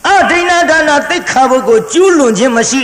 [0.09, 2.81] အဒိဏဒါနာသိက္ခာဘုတ်ကိုကျူးလွန်ခြင်းမရှိ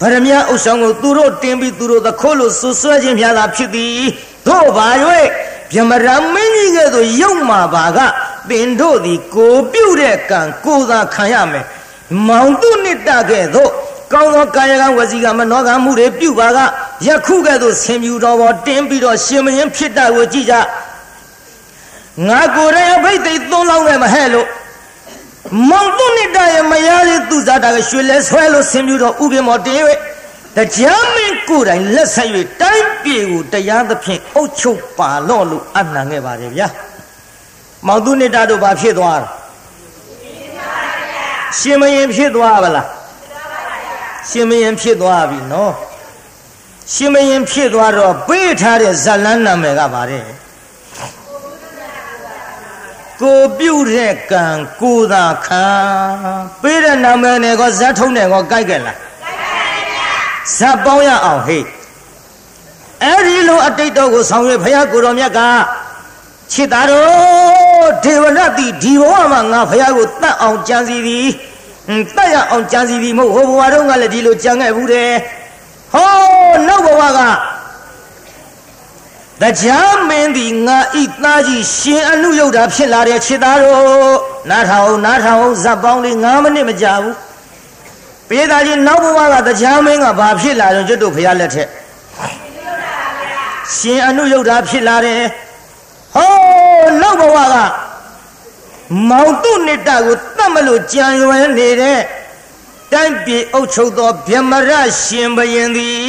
[0.00, 4.02] ဗရမ ्या ဥဆောင်ကိုသူတို့တင်ပြီးသူတို့သခိုးလို့ဆွဆွဲခြင်းများသာဖြစ်သည်
[4.46, 4.88] တို့ဘာ၍
[5.72, 7.98] ဗျမရာမင်းကြီးကဲ့သို့ရုပ်မာပါက
[8.48, 11.64] သင်တို့သည်ကိုပြုတ်တဲ့ကံကိုသာခံရမယ်
[12.28, 13.70] မောင်တုနိတကဲ့သို့
[14.12, 16.58] ကောင်းသောကာယကံဝစီကမနောကမှုတွေပြုပါက
[17.06, 20.54] ယခုကဲ့သို့ဆင်ပြူတော်ပေါ်တင်းပြီးတော့ရှင်မင်းဖြစ်တာကိုကြည့်ကြ
[22.28, 24.46] ငါကိုယ်တိုင်အဘိသိက်သုံးလောင်းနဲ့မဟဲ့လို့
[25.68, 29.82] မောင်တုနိတရဲ့မယားလေးသူစားတာကရွှေလဲဆွဲလို့ဆင်ပြူတော်ဥပ္ပမောတင်း၍
[30.56, 32.28] တရားမင်းကိုယ်တိုင်လက်ဆက်၍
[32.60, 36.68] တိုင်းပြည်ကိုတရားသဖြင့်အုပ်ချုပ်ပါလော့လို့အနှံခဲ့ပါတယ်ဗျာ
[37.86, 39.28] မောင်တုနိတတို့ဘာဖြစ်သွားတာ
[41.58, 42.97] ရှင်မရင်ဖြစ်သွားပါလား
[44.30, 45.74] ရှင်မရင်ဖြစ်သွားပြီနော်
[46.94, 50.26] ရှင်မရင်ဖြစ်သွားတော့ပေးထားတဲ့ဇလန်းနာမည်ကပါတယ်
[53.20, 54.44] ကိုပြုတ်တဲ့ကံ
[54.80, 55.66] ကိုသာခံ
[56.62, 58.98] ပေးတဲ့နာမည်နဲ့ကောဇတ်ထုံးနဲ့ကောကြိုက်ကြလား
[60.56, 61.66] ဇတ်ပေါင်းရအောင်ဟိတ်
[63.04, 65.40] အဲ့ဒီလိုအတိတ်တော်ကိုဆောင်ရွက်ဖရာကိုတော်မြတ်က
[66.52, 71.28] ခြေသားတော်ဒေဝရတိဒီဘဝမှာငါဖရာကိုတတ်အောင်ကြံစီသည်
[71.88, 75.10] တတ်ရအောင်ကြံစီသည်မဟုတ်ဟိုဘဝတုန်းကလည်းဒီလိုကြံခဲ့ဘူးတဲ့
[75.92, 76.10] ဟော
[76.68, 77.20] နောက်ဘဝက
[79.42, 84.16] တရားမင်းသည်ငါဤသားကြီးရှင်အနုယုတ်တာဖြစ်လာတဲ့ခြေသားတို့
[84.50, 87.16] နားထောင်နားထောင်ဇက်ပေါင်းလေး9မိနစ်မကြာဘူး
[88.28, 91.68] ပေးသားကြီးနောက်ဘဝကတရားမင်းကဘာဖြစ်လာတော့ကျွတ်တို့ဖရားလက်ထက်
[93.76, 95.22] ရှင်အနုယုတ်တာဖြစ်လာတယ်
[96.14, 97.54] ဟောနောက်ဘဝက
[99.08, 102.00] မောင်တုနိတကိုတတ် မလို့ကြံရွယ်နေတဲ့
[102.92, 104.72] တိုင်းပြည်အုပ်ချုပ်သောဗြဟ္မရ
[105.02, 106.02] ရှင်ဘယင်သည်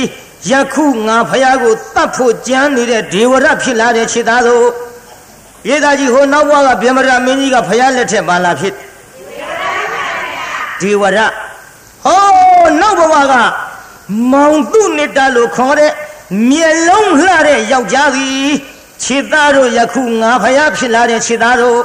[0.52, 4.68] ယခုငါဖះကိုတတ်ဖို့ကြံနေတဲ့ဒေဝရဖြစ်လာတဲ့ခြေသားတို့
[5.70, 8.74] ရေသားကြီးဟိုနောက်ဘဝကဗြဟ္မရမင်းကြီးကဖះလက်ထက်ပါလာဖြစ်
[10.82, 11.18] ဒေဝရ
[12.06, 13.34] ဟောနောက်ဘဝက
[14.32, 15.92] မောင်တုနိတလို့ခေါ်တဲ့
[16.50, 18.50] မျက်လုံးလှတဲ့ယောက်ျားသည်
[19.04, 21.80] ခြေသားတို့ယခုငါဖះဖြစ်လာတဲ့ခြေသားတို့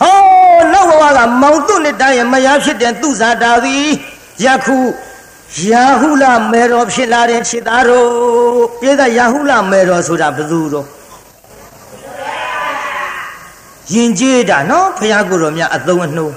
[0.00, 0.29] ဟော
[0.72, 3.86] နောက်ဘဝကမောင်တုနိတရဲ့မယားဖြစ်တဲ့သူဇာတာသည်
[4.44, 4.78] ယခု
[5.70, 8.08] ယာဟုလမေတော်ဖြစ်လာတဲ့ခြေသားတို့
[8.80, 10.86] ပြေကယာဟုလမေတော်ဆိုတာဘယ်သူတော့
[13.94, 16.34] ယဉ်ကျေးတာနော်ဖះကိုယ်တော်မြတ်အသုံးအနှုံး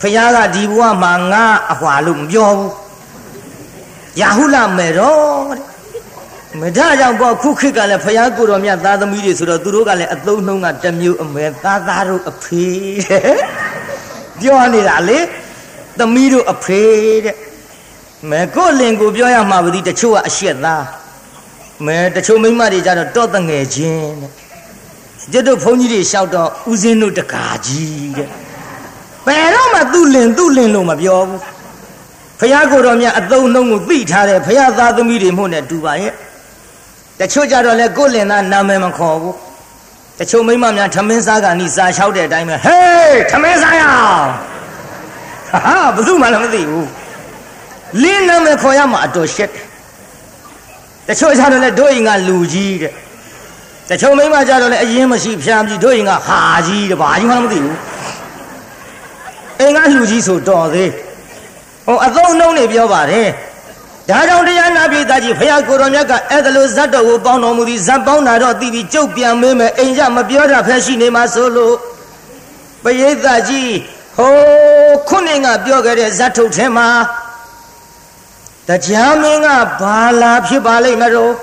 [0.00, 2.72] ဖះကဒီဘဝမှာငါအဟွာလို့မပြောဘူး
[4.20, 5.77] ယာဟုလမေတော်တဲ့
[6.56, 12.66] မဒါကြောင့်ပေါ့ခုခေတ်ကလည်းဖះကိုယ်တော်မြတ်သားသမီးတွေဆိုတော့သူတို့ကလည်းအသုံးနှုံးကတမျိုးအမဲသားသားတို့အဖေ
[13.06, 13.38] တဲ့
[14.40, 15.18] ပြောနေတာလေ
[15.98, 16.82] သမီးတို့အဖေ
[17.24, 17.36] တဲ့
[18.30, 20.84] မဲကိုလင်ကိုပြောရမှာပါဒီတချို့ကအရှက်သား
[21.86, 24.32] မဲတချို့မိမတွေကြတော့တော့တငယ်ချင်းတဲ့
[25.32, 28.28] ကျွတ်တို့ဘုန်းကြီးတွေလျှောက်တော့ဦးစင်းတို့တကာကြီးတဲ့
[29.26, 31.40] ဘယ်တော့မှသူ့လင်သူ့လင်လို့မပြောဘူး
[32.40, 36.14] ဖះကိုတော်မြတ်အသုံးနှုံးကိုသိထားတယ်ဖះသားသမီးတွေမှုနဲ့တူပါရဲ့
[37.20, 39.34] တချို့ကြတော့လေကိုလင်သားနာမည်မခေါ်ဘူး
[40.18, 44.28] တချို့မိမများထမင်းစားကနီစာလျှောက်တဲ့အတိုင်းပဲဟေးထမင်းစားရအောင်
[45.52, 46.88] ဟာဘယ်သူမှလည်းမသိဘူး
[48.02, 49.50] လင်းနာမည်ခေါ်ရမှာအတော်ရှက်
[51.08, 52.92] တချို့ကြတော့လေတို့ရင်ကလူကြီးတဲ့
[53.90, 57.76] တချို့မိမကြတော့လေအရင်မရှိဖျားကြီးတို့ရင်ကဟာကြီးတဲ့ဘာကြီးမှမသိဘူး
[59.60, 60.90] အင်္ဂါလူကြီးဆိုတော်သေး
[61.86, 63.28] ဟိုအသုံးနှုံးနေပြောပါတယ်
[64.10, 71.74] ဒါကြောင့်တရားနာပိသားကြီးဖရာကိုတော်မြတ်ကအဲ့ဒါလိုဇတ်တော်ကိုပေါင်းတော်မူသည်ဇတ်ပေါင်းတာတော့တီးပြီးကြုတ်ပြန်မေးမယ်အိမ်ကြမပြောတာဖက်ရှိနေမှာဆိုလို့
[72.84, 73.72] ပရိသတ်ကြီး
[74.16, 76.88] ဟိုးခုနှစ်ကပြောခဲ့တဲ့ဇတ်ထုတ်ထဲမှာ
[78.68, 79.48] တရားမင်းက
[79.80, 81.34] ဘာလာဖြစ်ပါလိမ့်မလို့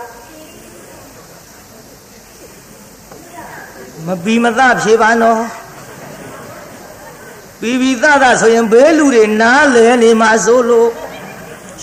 [4.06, 5.42] မပီမသဖြေပါနော်
[7.60, 10.90] ပီပီသသဆိုရင်ဘဲလူတွေနားလဲနေမှာဆိုလို့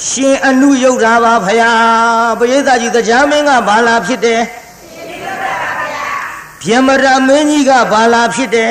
[0.07, 4.41] ရှင်အနုယုတ်တာပါဖယားပရိသတ်ကြီးတရားမင်းကဘာလာဖြစ်တယ်
[6.63, 8.71] ဗျမရမင်းကြီးကဘာလာဖြစ်တယ်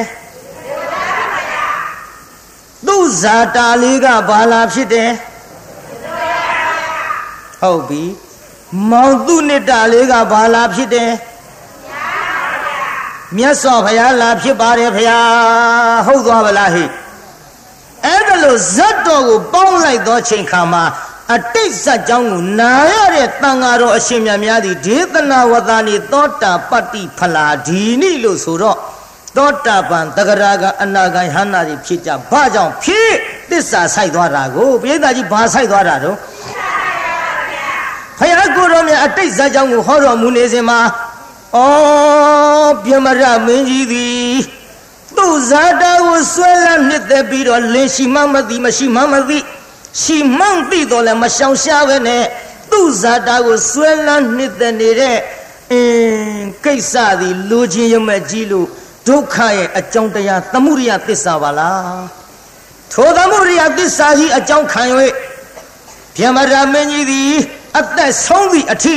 [2.87, 5.09] သူ့ဇာတာလေးကဘာလာဖြစ်တယ်
[7.61, 8.03] ဟုတ်ပြီ
[8.89, 11.11] မောင်သူနှစ်တာလေးကဘာလာဖြစ်တယ်
[13.37, 16.83] မြတ်စွာဘုရားလာဖြစ်ပါတယ်ဘုရားဟုတ်သွားပါလားဟိ
[18.05, 20.83] အဲ့ဒါလို့ဇတ်တော်ကိုပေါင်းလိုက်သောချိန်ခါမှာ
[21.33, 28.77] အတိတ်ဇတ်ကြောင်းကိုနာရတဲ့တန်ဃာတော်အရှင်မြတ်များသည်ဒေသနာဝသနိသောတာပတ္တိဖလာဒီနိလို့ဆိုတော့
[29.37, 33.11] သောတာပန်တဂရာကအနာဂံဟန္နာတွေဖြစ်ကြဘာကြောင့်ဖြစ်
[33.49, 36.17] တစ္ဆာဆိုင်သွားတာကိုပိဋကကြီးဘာဆိုင်သွားတာတော့
[38.19, 40.79] ဖယားကိုတော်မြတ်အတိတ်ဇာကြောင့်ကိုဟောတော်မူနေစဉ်မှာ
[41.55, 41.59] ဩ
[42.83, 44.33] ပြမရမင်းကြီးသည်
[45.17, 49.37] သူ့ဇာတာကိုဆွဲလန်းနှစ်သက်ပြီးတော့လင်းရှိမှမသိမရှိမှမသိ
[49.99, 52.23] ရှိမှန်းသိတော့လည်းမရှောင်ရှားပဲနဲ့
[52.71, 55.17] သူ့ဇာတာကိုဆွဲလန်းနှစ်သက်နေတဲ့
[55.71, 58.67] အင်းကိစ္စသည်လူချင်းရမဲ့ကြီးလို့
[59.07, 62.01] ဒုက္ခရဲ့အကြောင်းတရားသမှုရိယသစ္စာပါလား
[62.93, 64.83] ထိုသမှုရိယသစ္စာကြီးအကြောင်းခံ၍
[66.17, 67.31] ဗျမရမင်းကြီးသည်
[67.79, 68.95] အသက်ဆုံးသည့်အထိ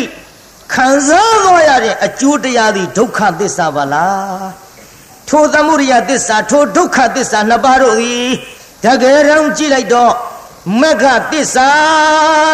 [0.74, 4.46] ခံစားသွားရတဲ့အကျိုးတရားသည်ဒုက္ခသစ္စာပါလား
[5.28, 8.26] ထိုသမှုရိယသစ္စာထိုဒုက္ခသစ္စာနှစ်ပါးတို့သည်
[8.84, 10.14] တကယ်တော့ကြည့်လိုက်တော့
[10.80, 11.70] မက္ခသစ္စာ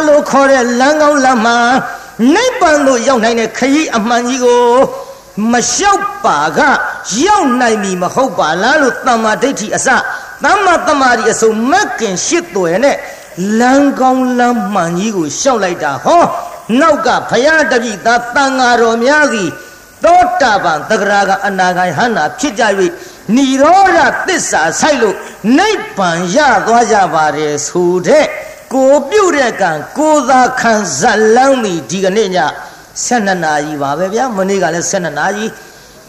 [0.07, 1.55] လို့ခေါ်တဲ့လမ်းကောင်းလမ်းမှ
[2.35, 4.65] နိဗ္ဗာန်သို့ရောက်နိုင်တဲ့ခရီးအမှန်ကြီးကို
[5.53, 6.61] မလျှောက်ပါက
[7.25, 9.89] ရောက်နိုင်ပြီမဟုတ်ပါလားလို့တမ္မာဒိဋ္ဌိအစ
[10.45, 12.97] သမ္မာတမာရီအစုံမက်ကင်ရှစ်သွယ်နဲ့
[13.61, 16.23] လမ်းကောင်းလမ်းမှန်ကြီးကိုရှောက်လိုက်တာဟော
[16.81, 19.45] နောက်ကဘုရားတပိသာတန်ဃာတော်များစီ
[20.05, 22.63] သောတာပန်တဂရာကအနာဂံဟန္တာဖြစ်ကြ၍
[23.37, 25.17] និရောဓသစ္စာဆိုင်လို့
[25.59, 28.27] နိဗ္ဗာန်ရသွားကြပါတယ်ဆိုတဲ့
[28.75, 31.01] ကိုပြုတ်တဲ့ကံကိုသာခံဇ
[31.37, 32.31] လန်းမီဒီကနေ့ည
[33.07, 35.47] 12နာရီပါပဲဗျာမနေ့ကလည်း12နာရီ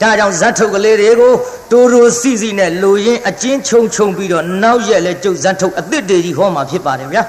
[0.01, 1.33] ဒါကြောင့်ဇတ်ထုတ်ကလေးတွေကို
[1.71, 7.23] တိုးတိုးစီစီနဲ့လူရင်းအကျဉ်းချုံချုံပြီးတော့နောက်ရက်လဲကျုပ်ဇတ်ထုတ်အသစ်တွေကြီးဟောမှာဖြစ်ပါတယ်ဗျာ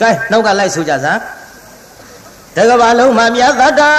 [0.00, 1.20] ကဲနောက်ကလိုက်ဆိုကြစမ်း
[2.56, 3.92] တကဘာလုံးမှာမြတ်သတ္တာ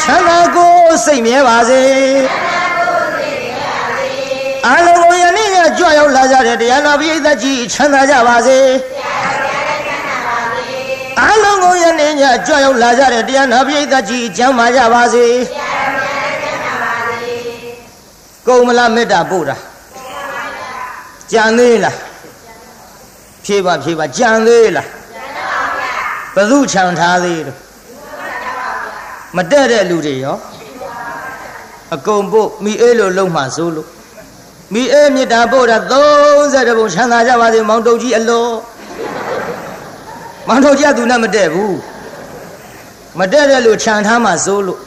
[0.00, 0.74] ချမ်းသာကို
[1.04, 1.82] စိတ်မြဲပါစေ
[4.68, 8.58] အလုံးကိုယနေ့ညကြွရောက်လာကြတဲ့တရားနာပိဋကကြီးချမ်းသာကြပါစေ
[11.24, 15.26] အလုံးကိုယနေ့ညကြွရောက်လာကြတဲ့တရားနာပိဋကကြီးကျမ်းမာကြပါစေ
[18.46, 19.56] ကုံမလားမေတ္တာပို့တာ
[21.32, 21.96] ကြံသေးလား
[23.44, 24.88] ဖြေပါဖြေပါကြံသေးလား
[26.34, 27.56] ဘု து ခြံထားသေးတယ်
[29.36, 30.36] မတက်တဲ့လူတွေရော
[31.94, 33.88] အကုန်ပို့မိအေးလို့လုံးမှစိုးလို့
[34.72, 38.46] မိအေးမြစ်တာပို့တာ30ဘုံချမ်းသာကြပါစေမောင်တုတ်ကြီးအလော
[40.48, 41.76] မောင်တုတ်ကြီးကသူနဲ့မတက်ဘူး
[43.18, 44.80] မတက်တဲ့လူခြံထားမှစိုးလို့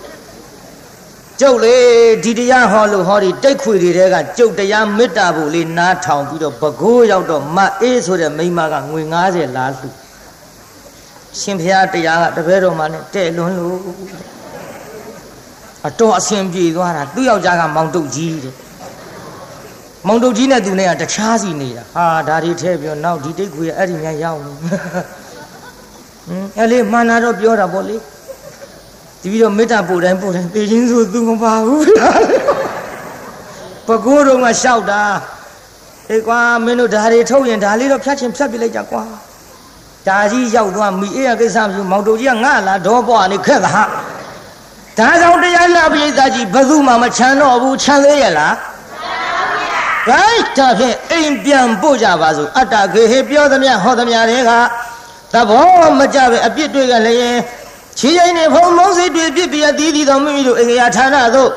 [1.41, 1.75] ကျုပ်လေ
[2.23, 9.89] ဒီတရားဟောလို့ဟောဒီတိတ်ခွေတွေတဲကကျုပ်တရားမေတ္တာဖို့လေးနားထောင်ပြီးတော့ဘကိုးရောက်တော့မအေးဆိုတဲ့မိမကငွေ90လားလှူ
[11.39, 13.79] ရှင်ဘုရားတရားကတပည့်တော်မှနဲ့တဲ့လွန်းလို့
[15.87, 18.55] အတော်အဆင်ပြေသွားတာသူ့ယောက်ျားကမောင်တုတ်ကြီးတဲ့
[20.07, 27.97] မောင်တုတ်ကြီးနဲ့သူနဲ့ကတခြားစီနေတာဟာဒါတွေထဲပြောနောက်ဒီတိတ်ခွေအဲ့ဒီများရောက်နေဟင်းအဲ့လေမှန်တာတော့ပြောတာပေါ့လေ
[29.21, 32.09] ဒီပြီးတော့မေတ္တာပို့တိုင်းပို့တိုင်းသေခြင်းဆိုသူမပါဘူးဗျာ
[33.87, 35.01] ပကိုးတော့ကလျှောက်တာ
[36.09, 39.03] အေးကွာမင်းတို့ဓာရီထုတ်ရင်ဓာလေးတော့ဖြတ်ချင်ဖြတ်ပြလိုက်ကြကွာ
[40.07, 43.83] ဓာကြီးရောက်သွားမိအေးရကိစ္စမရှိမောင်တို့ကြီးကငါလာဒေါပွားနေခက်တာဟာ
[44.97, 48.53] ဒါကြောင့်တရားနာပိဋကကြီးဘယ်သူမှမချမ်းတော့ဘူးချမ်းသေးရဲ့လား
[50.07, 54.51] ဂိုင်းဒါဖြင့်အိမ်ပြန်ပို့ကြပါစို့အတ္တခေဟေပြောသမျှဟောသမျှတွေက
[55.33, 57.39] သဘောမကြပဲအပြစ်တွေကလည်း
[57.99, 61.51] ခြေရင်နေဖုံမုံစိတ်တွေပြစ်ပြအသီးသီးတော်မိမိတို့အင်္ဂယာဌာနသို့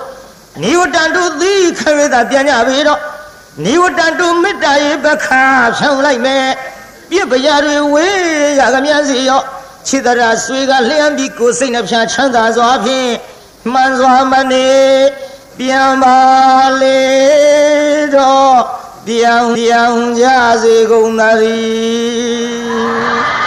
[0.62, 3.00] နိဝတ္တတုသီခရတာပြန်ကြပြီတော့
[3.64, 5.42] နိဝတ္တတုမေတ္တာရေပခါ
[5.78, 6.46] ဖြောင်းလိုက်မယ်
[7.10, 9.42] ပြစ်ပရာတွေဝေးရကမြစီရော
[9.86, 13.10] ခြေတရာဆွေကလျှမ်းပြီးကိုယ်စိတ်နှဖျားချမ်းသာစွာဖြင့်
[13.72, 14.66] မှန်စွာမနေ
[15.58, 16.20] ပြန်ပါ
[16.80, 17.02] လေ
[18.14, 18.62] တော့
[19.06, 20.26] ပြောင်းပြောင်းကြ
[20.62, 23.43] စေကုန်သတည်း